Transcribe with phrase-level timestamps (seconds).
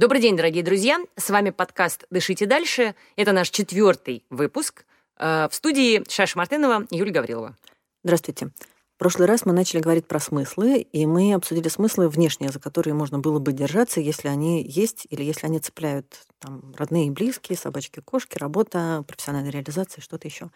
[0.00, 0.98] Добрый день, дорогие друзья.
[1.18, 2.94] С вами подкаст «Дышите дальше».
[3.16, 4.86] Это наш четвертый выпуск.
[5.18, 7.54] Э, в студии Шаша Мартынова и Юлия Гаврилова.
[8.02, 8.46] Здравствуйте.
[8.46, 12.94] В прошлый раз мы начали говорить про смыслы, и мы обсудили смыслы внешние, за которые
[12.94, 17.58] можно было бы держаться, если они есть или если они цепляют там, родные и близкие,
[17.58, 20.50] собачки, кошки, работа, профессиональная реализация, что-то еще.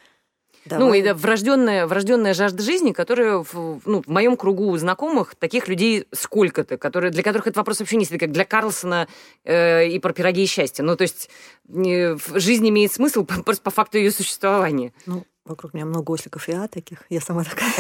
[0.65, 0.87] Давай.
[0.87, 5.69] Ну, и да, врожденная, врожденная жажда жизни, которая в, ну, в моем кругу знакомых, таких
[5.69, 9.07] людей сколько-то, которые, для которых этот вопрос вообще не стоит, как для Карлсона
[9.45, 10.85] э, и про пироги и счастье.
[10.85, 11.29] Ну, то есть
[11.69, 14.93] э, жизнь имеет смысл просто по факту ее существования.
[15.07, 17.73] Ну, вокруг меня много осликов и а таких, я сама такая.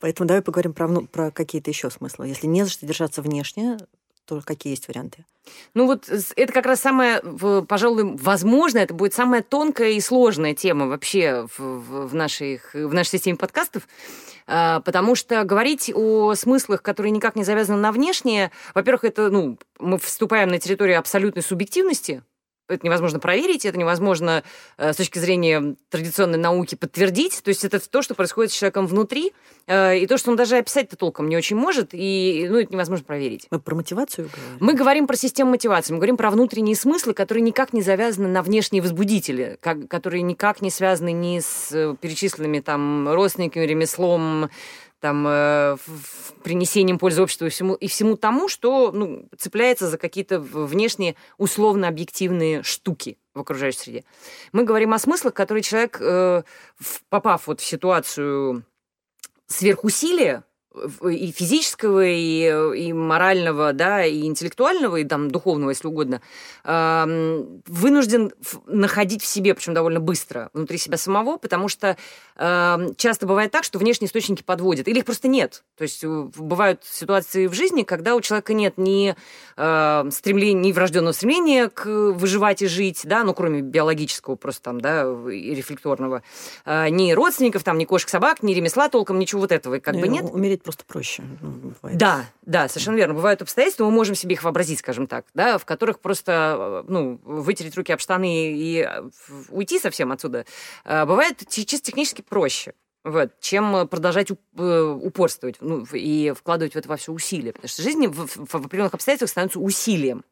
[0.00, 2.26] Поэтому давай поговорим про, ну, про какие-то еще смыслы.
[2.28, 3.78] Если не за что держаться внешне,
[4.26, 5.24] то какие есть варианты?
[5.74, 7.22] Ну вот это как раз самое,
[7.68, 13.10] пожалуй, возможно, это будет самая тонкая и сложная тема вообще в, в, нашей, в нашей
[13.10, 13.86] системе подкастов,
[14.46, 19.58] а, потому что говорить о смыслах, которые никак не завязаны на внешнее, во-первых, это, ну,
[19.78, 22.22] мы вступаем на территорию абсолютной субъективности,
[22.68, 24.42] это невозможно проверить, это невозможно
[24.78, 27.42] э, с точки зрения традиционной науки подтвердить.
[27.42, 29.32] То есть это то, что происходит с человеком внутри,
[29.66, 33.04] э, и то, что он даже описать-то толком не очень может, и ну, это невозможно
[33.04, 33.46] проверить.
[33.50, 34.56] Мы про мотивацию говорим?
[34.60, 38.42] Мы говорим про систему мотивации, мы говорим про внутренние смыслы, которые никак не завязаны на
[38.42, 44.50] внешние возбудители, которые никак не связаны ни с э, перечисленными там родственниками, ремеслом,
[45.00, 45.76] там, э,
[46.42, 52.62] принесением пользы обществу и всему, и всему тому, что ну, цепляется за какие-то внешние условно-объективные
[52.62, 54.04] штуки в окружающей среде.
[54.52, 56.42] Мы говорим о смыслах, которые человек, э,
[57.08, 58.64] попав вот в ситуацию
[59.46, 60.44] сверхусилия,
[61.08, 66.20] и физического, и, и морального, да, и интеллектуального, и там духовного, если угодно,
[66.64, 68.32] вынужден
[68.66, 71.96] находить в себе, причем довольно быстро, внутри себя самого, потому что
[72.36, 75.64] часто бывает так, что внешние источники подводят, или их просто нет.
[75.78, 79.14] То есть э, бывают ситуации в жизни, когда у человека нет ни
[80.10, 85.02] стремления, ни врожденного стремления к выживать и жить, да, ну, кроме биологического просто там, да,
[85.30, 86.22] и рефлекторного,
[86.64, 90.08] а, ни родственников, там, ни кошек, собак, ни ремесла толком, ничего вот этого как бы
[90.08, 90.26] нет.
[90.30, 91.22] Умереть просто проще.
[91.40, 93.14] Ну, да, да, совершенно верно.
[93.14, 97.76] Бывают обстоятельства, мы можем себе их вообразить, скажем так, да, в которых просто, ну, вытереть
[97.76, 99.08] руки об штаны и э,
[99.50, 100.44] уйти совсем отсюда.
[100.84, 102.74] А, бывает чисто технически проще.
[103.04, 107.52] Вот, чем продолжать э, упорствовать ну, и вкладывать в это во все усилия.
[107.52, 110.24] Потому что жизнь в, в, в определенных обстоятельствах становится усилием.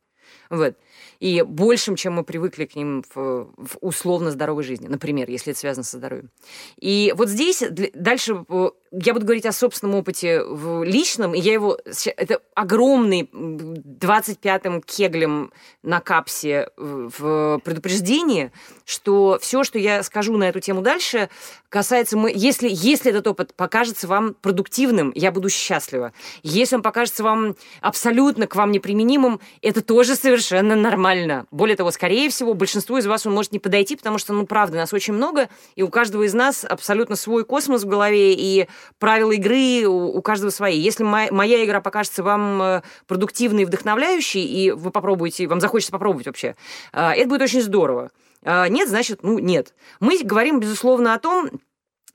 [0.50, 0.74] Вот.
[1.20, 5.60] И большим, чем мы привыкли к ним в, в условно здоровой жизни, например, если это
[5.60, 6.30] связано со здоровьем.
[6.76, 7.62] И вот здесь
[7.94, 8.70] дальше э,
[9.02, 11.78] я буду говорить о собственном опыте в личном, и я его...
[12.16, 18.52] Это огромный 25-м кеглем на капсе в предупреждении,
[18.84, 21.28] что все, что я скажу на эту тему дальше,
[21.68, 22.16] касается...
[22.26, 26.12] Если, если этот опыт покажется вам продуктивным, я буду счастлива.
[26.42, 31.46] Если он покажется вам абсолютно к вам неприменимым, это тоже совершенно нормально.
[31.50, 34.76] Более того, скорее всего, большинству из вас он может не подойти, потому что, ну, правда,
[34.76, 38.68] нас очень много, и у каждого из нас абсолютно свой космос в голове, и
[38.98, 40.78] правила игры у, каждого свои.
[40.78, 46.26] Если моя, игра покажется вам э, продуктивной и вдохновляющей, и вы попробуете, вам захочется попробовать
[46.26, 46.56] вообще,
[46.92, 48.10] э, это будет очень здорово.
[48.42, 49.74] Э, нет, значит, ну, нет.
[50.00, 51.50] Мы говорим, безусловно, о том,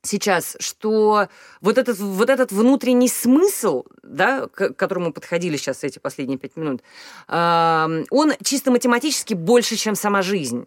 [0.02, 1.28] сейчас, что
[1.62, 6.82] вот этот, вот этот внутренний смысл, да, к которому подходили сейчас эти последние пять минут,
[7.28, 10.66] он чисто математически больше, чем сама жизнь.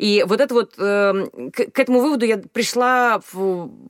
[0.00, 3.20] И вот это вот, э, к, этому выводу я пришла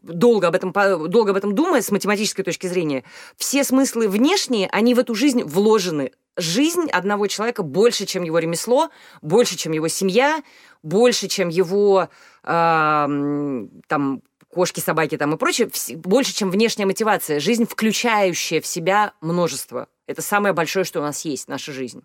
[0.03, 0.73] долго, об этом,
[1.09, 3.05] долго об этом думая с математической точки зрения.
[3.37, 6.11] Все смыслы внешние, они в эту жизнь вложены.
[6.37, 8.91] Жизнь одного человека больше, чем его ремесло,
[9.23, 10.43] больше, чем его семья,
[10.83, 12.09] больше, чем его
[12.43, 12.49] э,
[13.87, 14.23] там,
[14.53, 17.39] кошки, собаки там и прочее, больше, чем внешняя мотивация.
[17.39, 19.87] Жизнь, включающая в себя множество.
[20.09, 22.03] Это самое большое, что у нас есть, наша жизнь.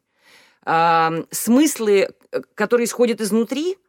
[0.63, 3.79] Э, смыслы, э, которые исходят изнутри,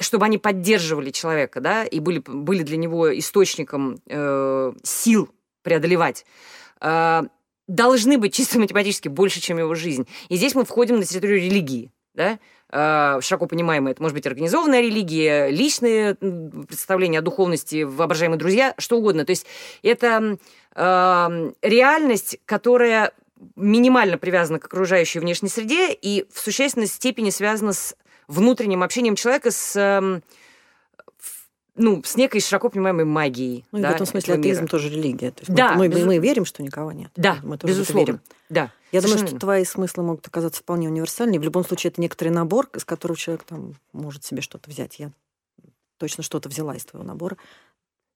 [0.00, 5.30] чтобы они поддерживали человека, да, и были, были для него источником э, сил
[5.62, 6.24] преодолевать,
[6.80, 7.22] э,
[7.66, 10.06] должны быть чисто математически больше, чем его жизнь.
[10.28, 12.38] И здесь мы входим на территорию религии, да,
[12.70, 18.98] э, широко понимаемая, это может быть организованная религия, личные представления о духовности, воображаемые друзья, что
[18.98, 19.24] угодно.
[19.24, 19.46] То есть
[19.82, 20.38] это
[20.74, 23.12] э, реальность, которая
[23.56, 27.96] минимально привязана к окружающей внешней среде и в существенной степени связана с
[28.28, 30.22] внутренним общением человека с эм,
[31.78, 33.64] ну, с некой широко понимаемой магией.
[33.72, 34.70] Ну, да, в этом смысле атеизм мира.
[34.70, 35.30] тоже религия.
[35.30, 36.06] То есть да, мы, безу...
[36.06, 37.10] мы верим, что никого нет.
[37.16, 38.00] Да, мы тоже безусловно.
[38.00, 38.20] верим.
[38.48, 41.38] Да, Я думаю, что твои смыслы могут оказаться вполне универсальными.
[41.38, 44.98] В любом случае, это некоторый набор, из которого человек там может себе что-то взять.
[44.98, 45.12] Я
[45.98, 47.36] точно что-то взяла из твоего набора.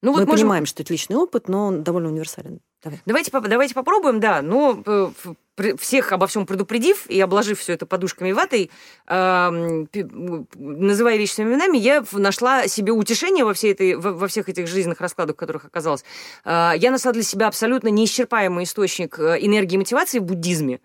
[0.02, 0.46] Ну, вот Мы можем...
[0.46, 2.60] понимаем, что это личный опыт, но он довольно универсален.
[2.82, 3.00] Давай.
[3.06, 4.42] Давайте, давайте попробуем, да.
[4.42, 5.10] Но э,
[5.78, 8.72] всех обо всем предупредив и обложив все это подушками ватой,
[9.06, 9.84] э,
[10.56, 14.66] называя вещи своими именами, я нашла себе утешение во, всей этой, во, во всех этих
[14.66, 16.04] жизненных раскладах, в которых оказалась.
[16.44, 20.80] Э, я нашла для себя абсолютно неисчерпаемый источник э, энергии и мотивации в буддизме.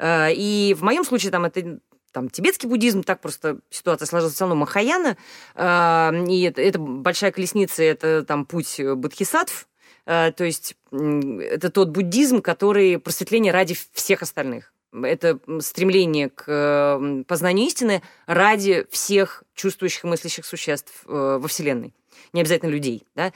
[0.00, 1.78] Э, и в моем случае там это
[2.16, 5.18] там тибетский буддизм, так просто ситуация сложилась в основном Махаяна,
[5.54, 9.68] э, и это, это большая колесница, это там путь бодхисаттв,
[10.06, 14.72] э, то есть это тот буддизм, который просветление ради всех остальных.
[14.94, 16.98] Это стремление к
[17.28, 21.92] познанию истины ради всех чувствующих и мыслящих существ э, во Вселенной
[22.32, 23.32] не обязательно людей, да,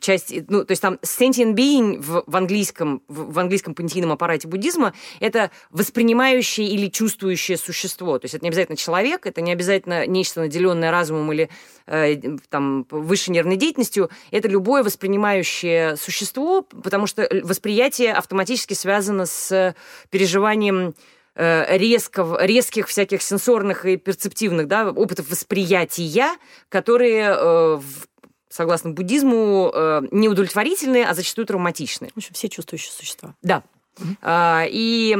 [0.00, 4.48] часть, ну, то есть там sentient being в, в английском, в, в английском понятийном аппарате
[4.48, 10.06] буддизма это воспринимающее или чувствующее существо, то есть это не обязательно человек, это не обязательно
[10.06, 11.48] нечто наделенное разумом или
[11.86, 12.16] э,
[12.48, 19.74] там высшей нервной деятельностью, это любое воспринимающее существо, потому что восприятие автоматически связано с
[20.10, 20.94] переживанием
[21.36, 26.28] резкого, резких всяких сенсорных и перцептивных да, опытов восприятия,
[26.68, 27.80] которые э,
[28.48, 32.10] согласно буддизму, э, неудовлетворительные, а зачастую травматичные.
[32.14, 33.34] В общем, все чувствующие существа.
[33.42, 33.62] Да.
[33.96, 34.68] Mm-hmm.
[34.70, 35.16] И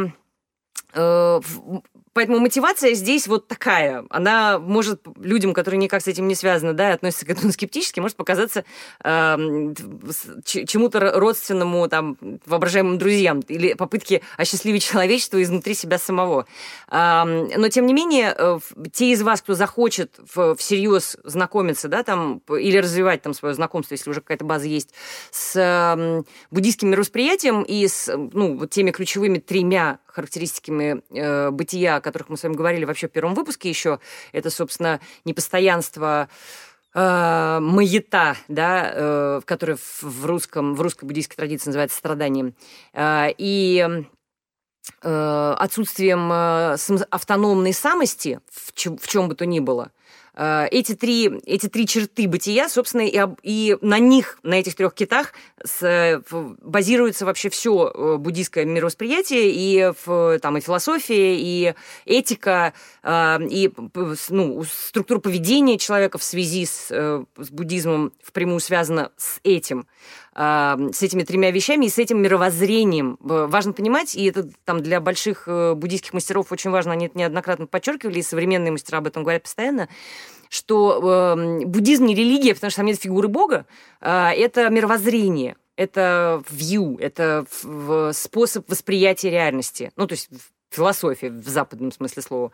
[2.16, 4.06] Поэтому мотивация здесь вот такая.
[4.08, 8.16] Она может людям, которые никак с этим не связаны, да, относятся к этому скептически, может
[8.16, 8.64] показаться
[9.04, 9.36] э,
[10.42, 12.16] чему-то родственному, там,
[12.46, 16.46] воображаемым друзьям или попытки осчастливить человечество изнутри себя самого.
[16.90, 18.60] Э, но, тем не менее, э,
[18.94, 20.18] те из вас, кто захочет
[20.56, 24.94] всерьез знакомиться, да, там, или развивать там свое знакомство, если уже какая-то база есть,
[25.30, 32.00] с э, буддийским мировосприятием и с ну, вот теми ключевыми тремя характеристиками э, бытия, о
[32.00, 34.00] которых мы с вами говорили вообще в первом выпуске еще.
[34.32, 36.28] Это, собственно, непостоянство
[36.94, 42.54] э, маята, да, э, который в русском, в русской буддийской традиции называется страданием.
[42.94, 44.06] Э, и
[45.00, 46.76] отсутствием э,
[47.10, 49.90] автономной самости в чем, в чем бы то ни было–
[50.36, 54.94] Э, эти три, эти три черты бытия, собственно, и, и на них, на этих трех
[54.94, 55.32] китах
[55.64, 56.22] с,
[56.60, 59.92] базируется вообще все э, буддийское мировосприятие, и,
[60.40, 61.74] там, и философия, и
[62.04, 63.72] этика, э, и
[64.28, 69.86] ну, структура поведения человека в связи с, с буддизмом впрямую связана с этим
[70.36, 73.16] с этими тремя вещами и с этим мировоззрением.
[73.20, 78.18] Важно понимать, и это там для больших буддийских мастеров очень важно, они это неоднократно подчеркивали,
[78.18, 79.88] и современные мастера об этом говорят постоянно,
[80.48, 83.66] что э, буддизм не религия, потому что там нет фигуры Бога,
[84.00, 87.46] э, это мировоззрение, это view, это
[88.12, 89.92] способ восприятия реальности.
[89.96, 90.28] Ну, то есть
[90.70, 92.52] философия в западном смысле слова.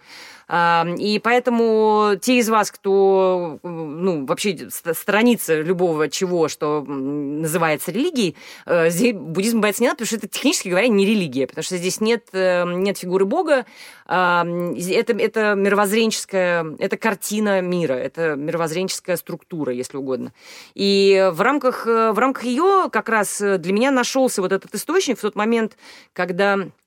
[0.98, 8.36] И поэтому те из вас, кто ну, вообще сторонится любого чего, что называется религией,
[8.66, 11.76] э, здесь буддизм бояться не надо, потому что это, технически говоря, не религия, потому что
[11.76, 13.66] здесь нет, э, нет фигуры Бога,
[14.06, 20.32] это, это мировоззренческая, это картина мира, это мировоззренческая структура, если угодно.
[20.74, 25.18] И в рамках, э, в рамках ее как раз для меня нашелся вот этот источник
[25.18, 25.76] в тот момент,
[26.12, 26.81] когда Э,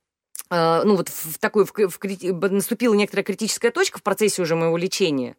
[0.50, 5.36] ну вот в такой в, в, наступила некоторая критическая точка в процессе уже моего лечения,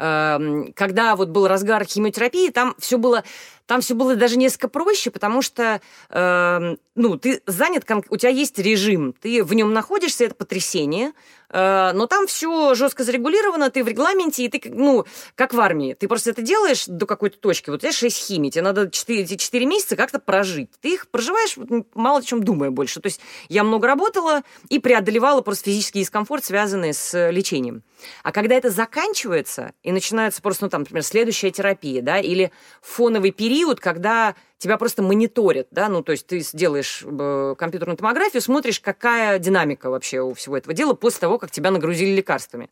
[0.00, 3.22] когда вот был разгар химиотерапии, там все было
[3.70, 8.58] там все было даже несколько проще, потому что, э, ну, ты занят, у тебя есть
[8.58, 11.12] режим, ты в нем находишься, это потрясение,
[11.50, 15.94] э, но там все жестко зарегулировано, ты в регламенте, и ты, ну, как в армии,
[15.94, 19.22] ты просто это делаешь до какой-то точки, вот у тебя 6 химий, тебе надо 4,
[19.22, 20.70] эти 4 месяца как-то прожить.
[20.80, 21.54] Ты их проживаешь,
[21.94, 22.98] мало о чем думая больше.
[22.98, 27.84] То есть я много работала и преодолевала просто физический дискомфорт, связанный с лечением.
[28.22, 33.30] А когда это заканчивается, и начинается просто, ну, там, например, следующая терапия, да, или фоновый
[33.30, 38.80] период, когда тебя просто мониторят, да, ну, то есть ты делаешь э, компьютерную томографию, смотришь,
[38.80, 42.68] какая динамика вообще у всего этого дела после того, как тебя нагрузили лекарствами.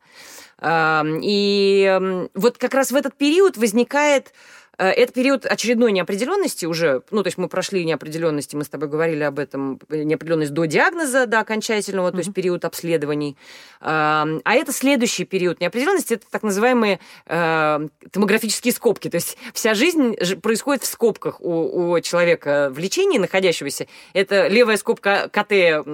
[0.61, 4.33] И вот как раз в этот период возникает
[4.79, 9.25] это период очередной неопределенности уже, ну, то есть мы прошли неопределенности, мы с тобой говорили
[9.25, 12.13] об этом, неопределенность до диагноза, до окончательного, mm-hmm.
[12.13, 13.37] то есть период обследований.
[13.81, 20.17] А это следующий период неопределенности, это так называемые э, томографические скобки, то есть вся жизнь
[20.41, 23.87] происходит в скобках у, у человека в лечении находящегося.
[24.13, 25.85] Это левая скобка КТ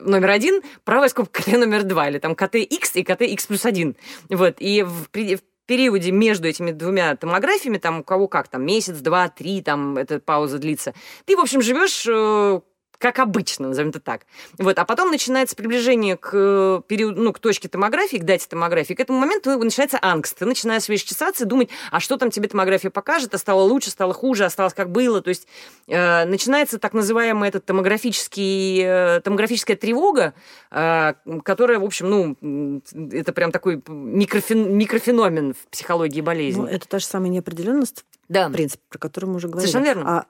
[0.00, 3.96] номер один, правая скобка КТ номер два, или там КТХ и КТХ плюс один.
[4.28, 8.98] Вот, и в, в периоде между этими двумя томографиями, там у кого как, там месяц,
[8.98, 10.94] два, три, там эта пауза длится,
[11.26, 12.60] ты, в общем, живешь э,
[12.98, 14.22] как обычно, назовем это так.
[14.58, 18.94] Вот, а потом начинается приближение к э, периоду, ну, к точке томографии, к дате томографии.
[18.94, 20.36] К этому моменту начинается ангст.
[20.38, 23.90] Ты начинаешь свежь чесаться и думать, а что там тебе томография покажет, а стало лучше,
[23.90, 25.22] стало хуже, осталось как было.
[25.22, 25.46] То есть
[25.86, 30.34] э, начинается так называемая этот томографический, э, томографическая тревога,
[30.72, 31.14] э,
[31.44, 36.62] которая, в общем, ну, это прям такой микрофен, микрофеномен в психологии болезни.
[36.62, 38.48] Ну, это та же самая неопределенность, да.
[38.48, 39.70] в принципе, про которую мы уже говорили.
[39.70, 40.18] Совершенно верно.
[40.18, 40.26] А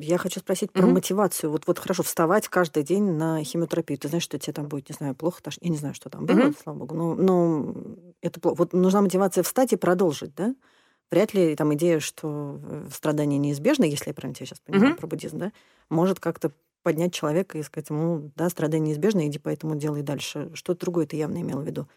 [0.00, 0.94] я хочу спросить про угу.
[0.94, 1.50] мотивацию.
[1.50, 3.98] Вот, вот хорошо, вставать каждый день на химиотерапию.
[3.98, 5.64] Ты знаешь, что тебе там будет, не знаю, плохо, тошнить.
[5.64, 6.54] Я не знаю, что там было, угу.
[6.62, 6.94] слава богу.
[6.94, 7.74] Но, но
[8.20, 8.56] это плохо.
[8.58, 10.54] Вот нужна мотивация встать и продолжить, да?
[11.10, 15.00] Вряд ли там идея, что э, страдания неизбежны, если я правильно тебя сейчас понимаю угу.
[15.00, 15.52] про буддизм, да,
[15.88, 16.52] может как-то
[16.82, 20.50] поднять человека и сказать ему, да, страдания неизбежны, иди поэтому делай дальше.
[20.54, 21.88] Что-то другое ты явно имел в виду.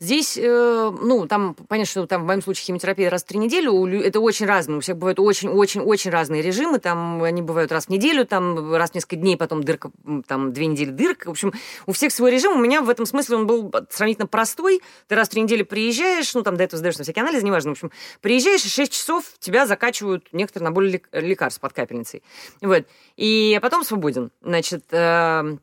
[0.00, 3.68] Здесь, э, ну, там, понятно, что там в моем случае химиотерапия раз в три недели,
[4.02, 8.26] это очень разные, у всех бывают очень-очень-очень разные режимы, там они бывают раз в неделю,
[8.26, 9.90] там раз в несколько дней, потом дырка,
[10.26, 11.52] там две недели дырка, в общем,
[11.86, 15.28] у всех свой режим, у меня в этом смысле он был сравнительно простой, ты раз
[15.28, 17.90] в три недели приезжаешь, ну, там до этого сдаешь на всякие анализы, неважно, в общем,
[18.20, 22.22] приезжаешь, и 6 часов тебя закачивают некоторые наборы лекарств под капельницей,
[22.60, 22.84] вот,
[23.16, 25.56] и потом свободен, значит, э,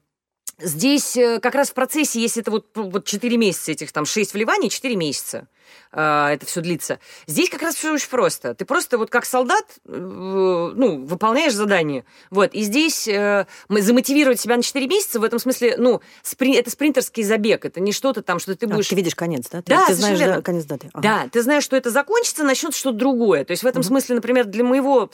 [0.60, 4.34] Здесь э, как раз в процессе, если это вот, вот 4 месяца, этих там 6
[4.34, 5.48] вливаний, 4 месяца,
[5.92, 7.00] а, это все длится.
[7.26, 8.54] Здесь как раз все очень просто.
[8.54, 12.04] Ты просто вот как солдат, э, ну, выполняешь задание.
[12.30, 12.54] Вот.
[12.54, 16.70] И здесь э, мы замотивировать себя на 4 месяца в этом смысле, ну, спри, это
[16.70, 17.64] спринтерский забег.
[17.66, 18.88] Это не что-то там, что ты а, будешь...
[18.88, 19.62] А, ты видишь конец, да?
[19.62, 20.90] Ты, да, ты знаешь да, конец даты.
[20.94, 21.02] Ага.
[21.02, 23.46] Да, ты знаешь, что это закончится, начнется что-то другое.
[23.46, 23.88] То есть в этом угу.
[23.88, 25.10] смысле, например, для моего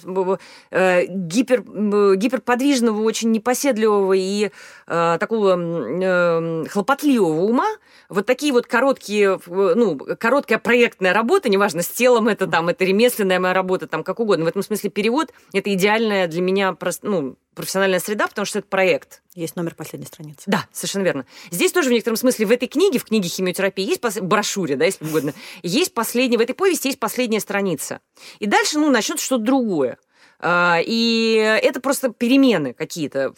[0.72, 4.50] э, гипер, гиперподвижного, очень непоседливого и
[4.88, 7.68] э, такого э, хлопотливого ума
[8.12, 9.98] вот такие вот короткие, ну,
[10.42, 14.46] короткая проектная работа, неважно, с телом это там, это ремесленная моя работа, там, как угодно.
[14.46, 19.22] В этом смысле перевод– это идеальная для меня ну, профессиональная среда, потому что это проект.
[19.36, 20.44] Есть номер последней страницы.
[20.48, 21.26] Да, совершенно верно.
[21.52, 24.20] Здесь тоже в некотором смысле в этой книге, в книге химиотерапии, есть пос...
[24.20, 28.00] брошюре, да, если угодно, есть последняя, в этой повести есть последняя страница.
[28.40, 30.00] И дальше, ну, начнется что-то другое.
[30.44, 33.34] А, и это просто перемены какие-то.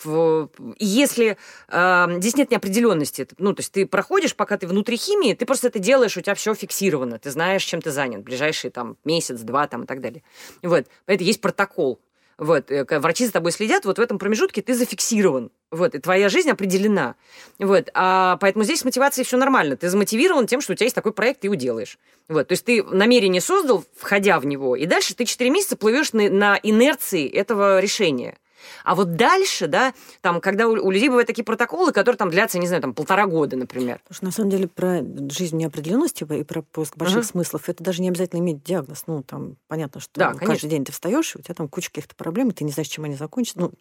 [0.80, 5.46] Если а, здесь нет неопределенности, ну, то есть ты проходишь, пока ты внутри химии, ты
[5.46, 9.42] просто это делаешь, у тебя все фиксировано, ты знаешь, чем ты занят, ближайшие там месяц,
[9.42, 10.24] два там и так далее.
[10.62, 10.86] Вот.
[11.06, 12.00] Это есть протокол.
[12.38, 15.52] Вот, э, врачи за тобой следят, вот в этом промежутке ты зафиксирован.
[15.72, 17.16] Вот, и твоя жизнь определена.
[17.60, 19.78] Вот, а поэтому здесь с мотивацией все нормально.
[19.78, 21.98] Ты замотивирован тем, что у тебя есть такой проект, ты его делаешь.
[22.28, 26.14] Вот, то есть ты намерение создал, входя в него, и дальше ты 4 месяца плывешь
[26.14, 28.38] на, на инерции этого решения.
[28.84, 32.60] А вот дальше, да, там, когда у, у людей бывают такие протоколы, которые там длятся,
[32.60, 34.00] не знаю, там полтора года, например.
[34.00, 37.32] Потому что на самом деле про жизнь неопределенности и про поиск больших uh-huh.
[37.32, 39.04] смыслов это даже не обязательно иметь диагноз.
[39.08, 42.16] Ну, там понятно, что да, каждый день ты встаешь, и у тебя там куча каких-то
[42.16, 43.60] проблем, и ты не знаешь, чем они закончатся.
[43.60, 43.72] Ну,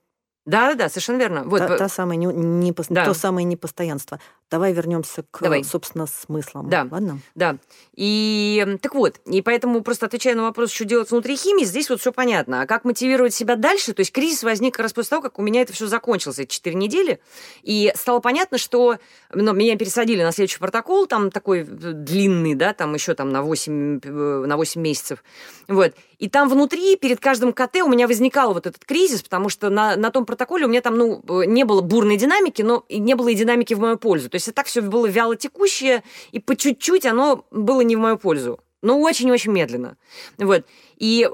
[0.44, 1.44] да, да, да, совершенно верно.
[1.44, 1.58] Вот.
[1.58, 3.04] Та, та самая не, не, да.
[3.04, 4.18] То самое непостоянство.
[4.50, 5.62] Давай вернемся к, Давай.
[5.62, 6.68] собственно, смыслам.
[6.68, 6.86] Да.
[6.90, 7.20] Ладно?
[7.36, 7.58] Да.
[7.94, 12.00] И так вот, и поэтому просто отвечая на вопрос, что делать внутри химии, здесь вот
[12.00, 12.62] все понятно.
[12.62, 13.92] А как мотивировать себя дальше?
[13.92, 16.50] То есть кризис возник как раз после того, как у меня это все закончилось, эти
[16.50, 17.20] 4 недели.
[17.62, 18.98] И стало понятно, что
[19.32, 24.00] ну, меня пересадили на следующий протокол, там такой длинный, да, там еще там на 8,
[24.02, 25.22] э, на 8 месяцев.
[25.68, 25.94] Вот.
[26.22, 29.96] И там внутри, перед каждым КТ у меня возникал вот этот кризис, потому что на,
[29.96, 33.26] на том протоколе у меня там, ну, не было бурной динамики, но и не было
[33.26, 34.30] и динамики в мою пользу.
[34.30, 37.98] То есть это так все было вяло текущее, и по чуть-чуть оно было не в
[37.98, 38.60] мою пользу.
[38.82, 39.96] Но очень-очень медленно.
[40.38, 40.64] Вот.
[40.96, 41.28] И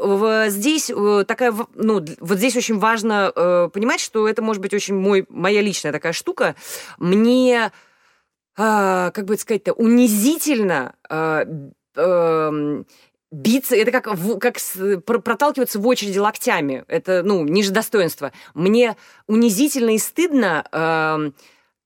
[0.46, 4.94] здесь э, такая, ну, вот здесь очень важно э, понимать, что это может быть очень
[4.94, 6.56] мой, моя личная такая штука.
[6.96, 7.72] Мне,
[8.56, 11.44] э, как бы сказать-то, унизительно э,
[11.94, 12.84] э,
[13.30, 14.08] биться, это как,
[14.40, 14.58] как
[15.22, 16.84] проталкиваться в очереди локтями.
[16.88, 18.32] Это, ну, ниже достоинства.
[18.54, 21.30] Мне унизительно и стыдно, э,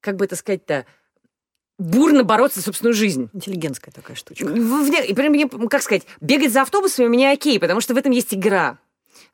[0.00, 0.86] как бы это сказать-то,
[1.78, 3.28] бурно бороться за собственную жизнь.
[3.32, 4.44] Интеллигентская такая штучка.
[4.44, 8.34] В, в, как сказать, бегать за автобусами у меня окей, потому что в этом есть
[8.34, 8.78] игра.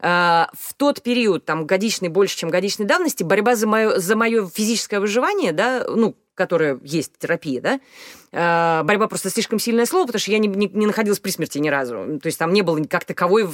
[0.00, 4.48] Uh, в тот период, там, годичный, больше, чем годичной давности, борьба за мое, за мое
[4.48, 7.80] физическое выживание, да, ну, которая есть терапия, да,
[8.30, 11.58] э, борьба просто слишком сильное слово, потому что я не, не, не находилась при смерти
[11.58, 12.18] ни разу.
[12.22, 13.46] То есть там не было как таковой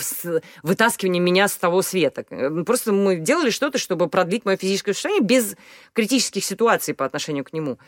[0.63, 2.25] вытаскивания меня с того света.
[2.65, 5.57] Просто мы делали что-то, чтобы продлить мое физическое существование без
[5.95, 7.79] критических ситуаций по отношению к нему.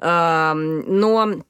[0.00, 1.42] Э, но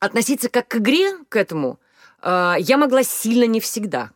[0.00, 1.78] относиться как к игре к этому
[2.20, 4.10] э, я могла сильно не всегда.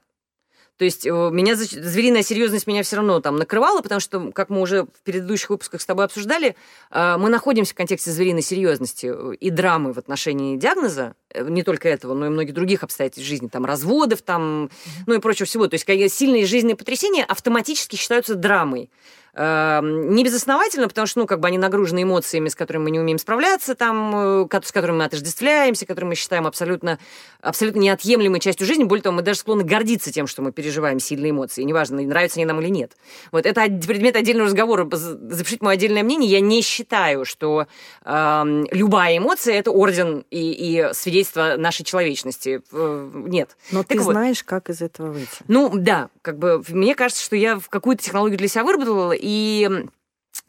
[0.77, 4.61] То есть э, меня звериная серьезность меня все равно там накрывала, потому что, как мы
[4.61, 6.57] уже в предыдущих выпусках с тобой обсуждали,
[6.91, 11.89] э, мы находимся в контексте звериной серьезности э, и драмы в отношении диагноза, не только
[11.89, 14.71] этого, но и многих других обстоятельств жизни, там разводов, там,
[15.07, 15.67] ну и прочего всего.
[15.67, 18.91] То есть сильные жизненные потрясения автоматически считаются драмой.
[19.37, 23.19] Не безосновательно, потому что, ну, как бы они нагружены эмоциями, с которыми мы не умеем
[23.19, 27.01] справляться, там, с которыми мы отождествляемся, которые мы считаем абсолютно,
[27.41, 28.85] абсолютно неотъемлемой частью жизни.
[28.85, 31.65] Более того, мы даже склонны гордиться тем, что мы переживаем сильные эмоции.
[31.65, 32.93] Неважно, нравятся они нам или нет.
[33.33, 34.89] Вот это предмет отдельного разговора.
[34.93, 36.31] Запишите мое отдельное мнение.
[36.31, 37.67] Я не считаю, что
[38.05, 42.63] э, любая эмоция– это орден и, и свидетельство нашей человечности.
[42.73, 43.57] Э, нет.
[43.71, 44.13] Но так ты вот.
[44.13, 45.43] знаешь, как из этого выйти.
[45.49, 46.11] Ну, да.
[46.23, 49.87] Как бы, мне кажется, что я в какую-то технологию для себя выработала, и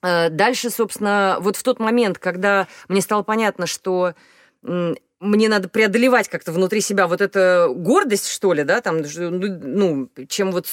[0.02, 4.14] э, дальше, собственно, вот в тот момент, когда мне стало понятно, что
[5.20, 10.10] мне надо преодолевать как-то внутри себя вот эту гордость, что ли, да, там, ну, ну
[10.28, 10.68] чем вот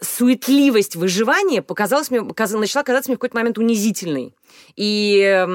[0.00, 4.34] суетливость выживания показалась мне, начала казаться мне в какой-то момент унизительной.
[4.76, 5.46] И,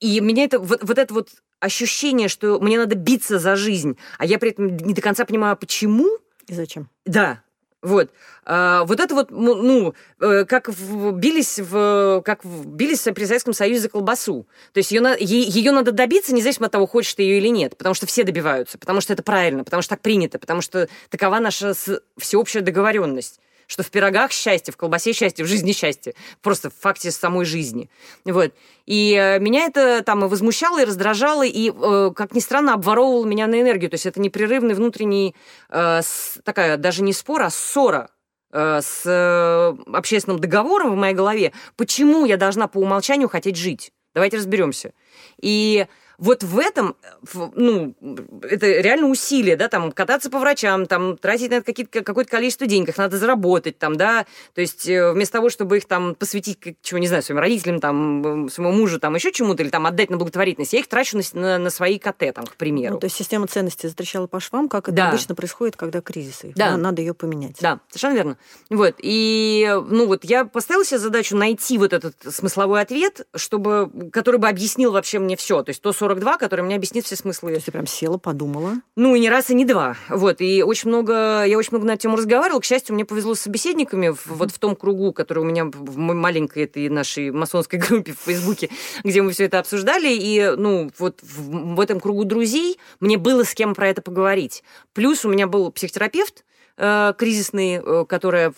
[0.00, 1.28] и меня это, вот, вот это вот
[1.60, 5.56] ощущение, что мне надо биться за жизнь, а я при этом не до конца понимаю,
[5.56, 6.08] почему.
[6.48, 6.88] И зачем?
[7.04, 7.42] Да,
[7.86, 8.10] вот.
[8.44, 10.70] А, вот это вот, ну, э, как
[11.14, 14.48] бились, в, как бились при Советском Союзе за колбасу.
[14.72, 17.76] То есть ее, ее надо добиться, независимо от того, хочешь ты ее или нет.
[17.76, 21.38] Потому что все добиваются, потому что это правильно, потому что так принято, потому что такова
[21.38, 21.74] наша
[22.18, 26.14] всеобщая договоренность что в пирогах счастье, в колбасе счастье, в жизни счастье.
[26.40, 27.90] Просто в факте самой жизни.
[28.24, 28.52] Вот.
[28.86, 33.26] И э, меня это там и возмущало, и раздражало, и, э, как ни странно, обворовывало
[33.26, 33.90] меня на энергию.
[33.90, 35.34] То есть это непрерывный внутренний,
[35.68, 36.00] э,
[36.44, 38.10] такая даже не спор, а ссора
[38.52, 41.52] с общественным договором в моей голове.
[41.76, 43.92] Почему я должна по умолчанию хотеть жить?
[44.14, 44.94] Давайте разберемся.
[45.42, 45.86] И
[46.18, 46.96] вот в этом,
[47.54, 47.94] ну,
[48.42, 52.88] это реально усилие, да, там, кататься по врачам, там, тратить на это какое-то количество денег,
[52.88, 56.98] их надо заработать, там, да, то есть э, вместо того, чтобы их там посвятить, чего,
[56.98, 60.72] не знаю, своим родителям, там, своему мужу, там, еще чему-то, или там отдать на благотворительность,
[60.72, 62.94] я их трачу на, на, на свои КТ, там, к примеру.
[62.94, 65.08] Ну, то есть система ценностей затрещала по швам, как это да.
[65.08, 66.52] обычно происходит, когда кризисы.
[66.56, 66.76] Да.
[66.76, 67.56] Надо ее поменять.
[67.60, 68.38] Да, совершенно верно.
[68.70, 74.38] Вот, и, ну, вот я поставила себе задачу найти вот этот смысловой ответ, чтобы, который
[74.38, 77.50] бы объяснил вообще мне все, то есть то 42, который мне объяснит все смыслы.
[77.50, 78.74] То есть ты прям села, подумала?
[78.94, 79.96] Ну, и не раз, и не два.
[80.08, 82.60] Вот, и очень много, я очень много на эту тему разговаривала.
[82.60, 85.98] К счастью, мне повезло с собеседниками в, вот в том кругу, который у меня в
[85.98, 88.70] маленькой этой нашей масонской группе в Фейсбуке,
[89.02, 90.08] где мы все это обсуждали.
[90.12, 94.62] И, ну, вот в, в этом кругу друзей мне было с кем про это поговорить.
[94.92, 96.44] Плюс у меня был психотерапевт,
[96.76, 98.52] э, кризисный, э, которая,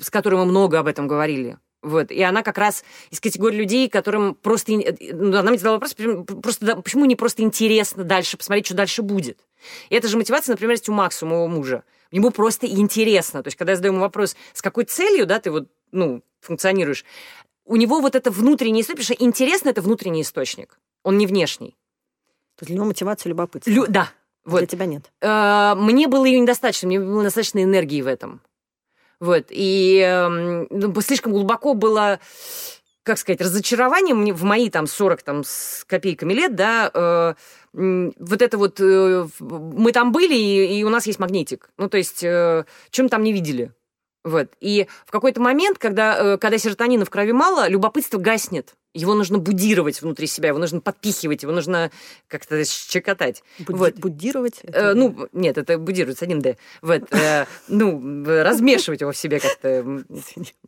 [0.00, 1.56] с которым мы много об этом говорили.
[1.82, 2.10] Вот.
[2.12, 4.72] И она как раз из категории людей, которым просто...
[4.72, 5.94] Ну, она мне задала вопрос,
[6.42, 9.38] просто, почему не просто интересно дальше посмотреть, что дальше будет.
[9.90, 11.82] И это же мотивация, например, есть у Макса, у моего мужа.
[12.12, 13.42] Ему просто интересно.
[13.42, 17.04] То есть, когда я задаю ему вопрос, с какой целью, да, ты вот, ну, функционируешь,
[17.64, 21.70] у него вот это внутренний источник, потому что интересно это внутренний источник, он не внешний.
[22.56, 23.70] То есть для него мотивация любопытство.
[23.70, 24.10] Лю- да.
[24.44, 24.58] Вот.
[24.58, 25.10] Для тебя нет.
[25.20, 28.40] Э, мне было ее недостаточно, мне было достаточно энергии в этом.
[29.22, 29.46] Вот.
[29.50, 32.18] И э, ну, слишком глубоко было
[33.04, 37.34] как сказать, разочарование мне в мои там 40 там, с копейками лет, да, э,
[37.72, 41.70] вот это вот, э, мы там были, и, и у нас есть магнитик.
[41.78, 43.72] Ну, то есть, э, чем там не видели.
[44.24, 44.52] Вот.
[44.60, 49.38] И в какой-то момент, когда, э, когда серотонина в крови мало, любопытство гаснет его нужно
[49.38, 51.90] будировать внутри себя, его нужно подпихивать, его нужно
[52.28, 53.42] как-то щекотать.
[53.60, 53.94] Буд- вот.
[53.94, 54.60] Будировать?
[54.64, 56.58] Э, ну, нет, это будировать с одним «д».
[56.82, 60.04] Вот, э, ну, размешивать его в себе как-то.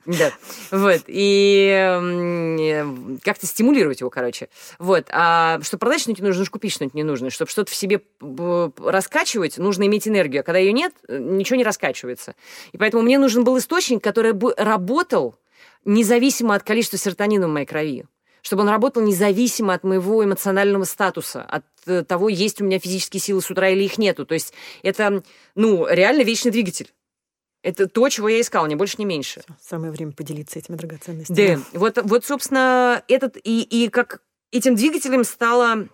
[0.06, 0.32] Да.
[0.70, 1.02] Вот.
[1.06, 4.48] И э, как-то стимулировать его, короче.
[4.78, 5.06] Вот.
[5.10, 7.30] А чтобы продать что-нибудь нужно, купить что-нибудь не нужно.
[7.30, 10.40] Чтобы что-то в себе раскачивать, нужно иметь энергию.
[10.40, 12.34] А когда ее нет, ничего не раскачивается.
[12.72, 15.36] И поэтому мне нужен был источник, который бы работал
[15.84, 18.06] независимо от количества серотонина в моей крови
[18.44, 23.20] чтобы он работал независимо от моего эмоционального статуса, от э, того, есть у меня физические
[23.20, 24.26] силы с утра или их нету.
[24.26, 24.52] То есть
[24.82, 25.22] это,
[25.54, 26.92] ну, реально вечный двигатель.
[27.62, 29.42] Это то, чего я искала, не больше, не меньше.
[29.60, 31.56] Самое время поделиться этими драгоценностями.
[31.56, 34.20] Да, вот, вот собственно, этот и, и как
[34.52, 35.88] этим двигателем стало Uh,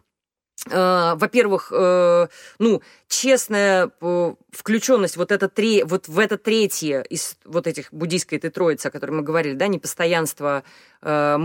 [0.66, 7.66] во-первых, uh, ну, честная uh, включенность вот, это три, вот в это третье из вот
[7.66, 10.62] этих буддийской этой троицы, о которой мы говорили, да, непостоянство,
[11.00, 11.36] э,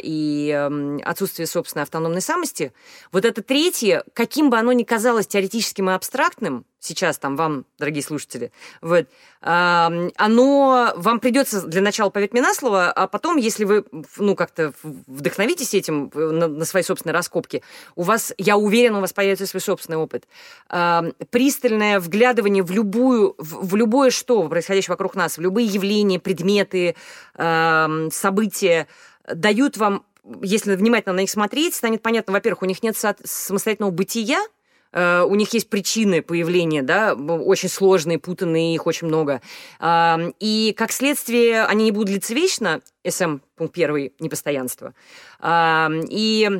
[0.00, 2.72] и э, отсутствие собственной автономной самости,
[3.10, 8.02] вот это третье, каким бы оно ни казалось теоретическим и абстрактным, сейчас там вам, дорогие
[8.02, 9.06] слушатели, вот,
[9.40, 13.84] э, оно вам придется для начала поверить мне на слово, а потом, если вы,
[14.16, 17.62] ну, как-то вдохновитесь этим на, на свои собственные раскопки,
[17.94, 20.26] у вас, я уверена, у вас появится свой собственный опыт.
[20.68, 26.18] Э, пристальное вглядывание в любую, в, в любое что происходящее вокруг нас, в любые явления,
[26.18, 26.96] предметы,
[27.36, 28.88] э, события,
[29.32, 30.04] дают вам,
[30.42, 34.44] если внимательно на них смотреть, станет понятно, во-первых, у них нет самостоятельного бытия,
[34.92, 39.40] Uh, у них есть причины появления, да, очень сложные, путанные, их очень много.
[39.80, 44.94] И как следствие они не будут длиться вечно, СМ пункт первый, непостоянство.
[45.42, 46.50] И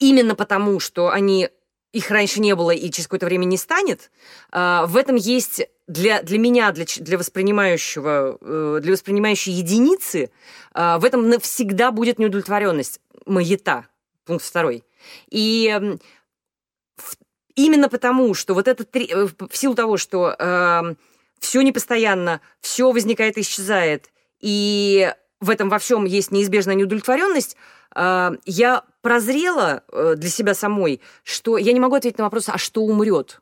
[0.00, 1.48] именно потому, что они
[1.92, 4.10] их раньше не было и через какое-то время не станет,
[4.52, 10.30] в этом есть для, для меня, для, для воспринимающего, э, для воспринимающей единицы,
[10.74, 13.86] в этом навсегда будет неудовлетворенность, маята,
[14.24, 14.84] пункт второй.
[15.30, 15.98] И
[17.58, 20.94] именно потому, что вот это э, в силу того, что э,
[21.40, 27.56] все непостоянно, все возникает и исчезает, и в этом во всем есть неизбежная неудовлетворенность,
[27.96, 32.58] э, я прозрела э, для себя самой, что я не могу ответить на вопрос, а
[32.58, 33.40] что умрет?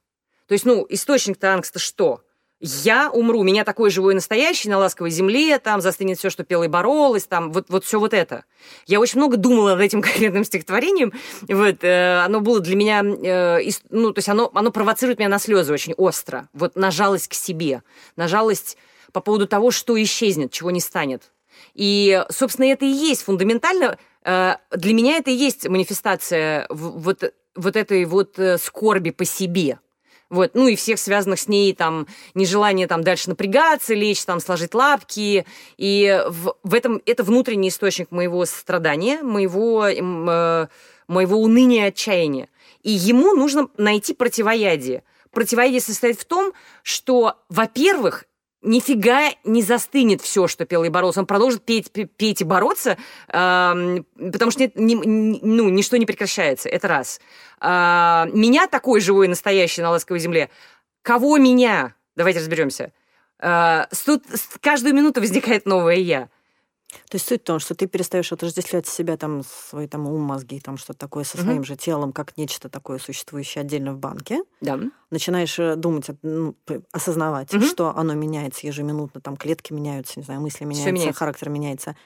[0.48, 2.22] То есть, ну, источник-то ангста что?
[2.60, 6.64] Я умру, меня такой живой и настоящий на ласковой земле, там застынет все, что пела
[6.64, 8.44] и боролась, там вот, вот все вот это.
[8.86, 11.12] Я очень много думала над этим конкретным стихотворением,
[11.48, 15.28] вот, э, оно было для меня, э, и, ну, то есть оно, оно провоцирует меня
[15.28, 17.82] на слезы очень остро, вот на жалость к себе,
[18.16, 18.78] на жалость
[19.12, 21.32] по поводу того, что исчезнет, чего не станет.
[21.74, 27.76] И, собственно, это и есть фундаментально, э, для меня это и есть манифестация вот, вот
[27.76, 29.78] этой вот э, скорби по себе–
[30.28, 34.74] вот, ну и всех связанных с ней там нежелание там дальше напрягаться, лечь, там сложить
[34.74, 35.46] лапки.
[35.76, 40.66] И в, в этом это внутренний источник моего страдания, моего, э,
[41.06, 42.48] моего уныния, отчаяния.
[42.82, 45.04] И ему нужно найти противоядие.
[45.30, 48.24] Противоядие состоит в том, что, во-первых,
[48.66, 51.20] нифига не застынет все, что пел и боролся.
[51.20, 52.98] Он продолжит петь, петь и бороться,
[53.28, 56.68] э, потому что нет, ни, ну, ничто не прекращается.
[56.68, 57.20] Это раз.
[57.60, 60.50] Э, меня такой живой, настоящий на ласковой земле.
[61.02, 61.94] Кого меня?
[62.16, 62.92] Давайте разберемся.
[63.40, 64.24] Э, тут
[64.60, 66.28] каждую минуту возникает новое я.
[67.08, 70.60] То есть суть в том, что ты перестаешь отождествлять себя, там, свой там, ум, мозги,
[70.60, 74.42] там, что-то такое со своим же телом, как нечто такое существующее отдельно в банке.
[74.60, 74.78] Да.
[75.10, 76.56] Начинаешь э, думать, ну,
[76.92, 81.18] осознавать, что оно меняется ежеминутно, там клетки меняются, не знаю, мысли меняются, меняется.
[81.18, 81.96] характер меняется.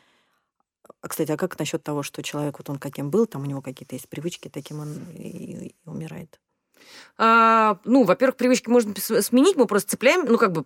[1.03, 3.63] А, кстати, а как насчет того, что человек, вот он каким был, там у него
[3.63, 6.39] какие-то есть привычки, таким он и, и умирает?
[7.19, 10.65] А, ну, во-первых, привычки можно сменить, мы просто цепляем, ну, как бы,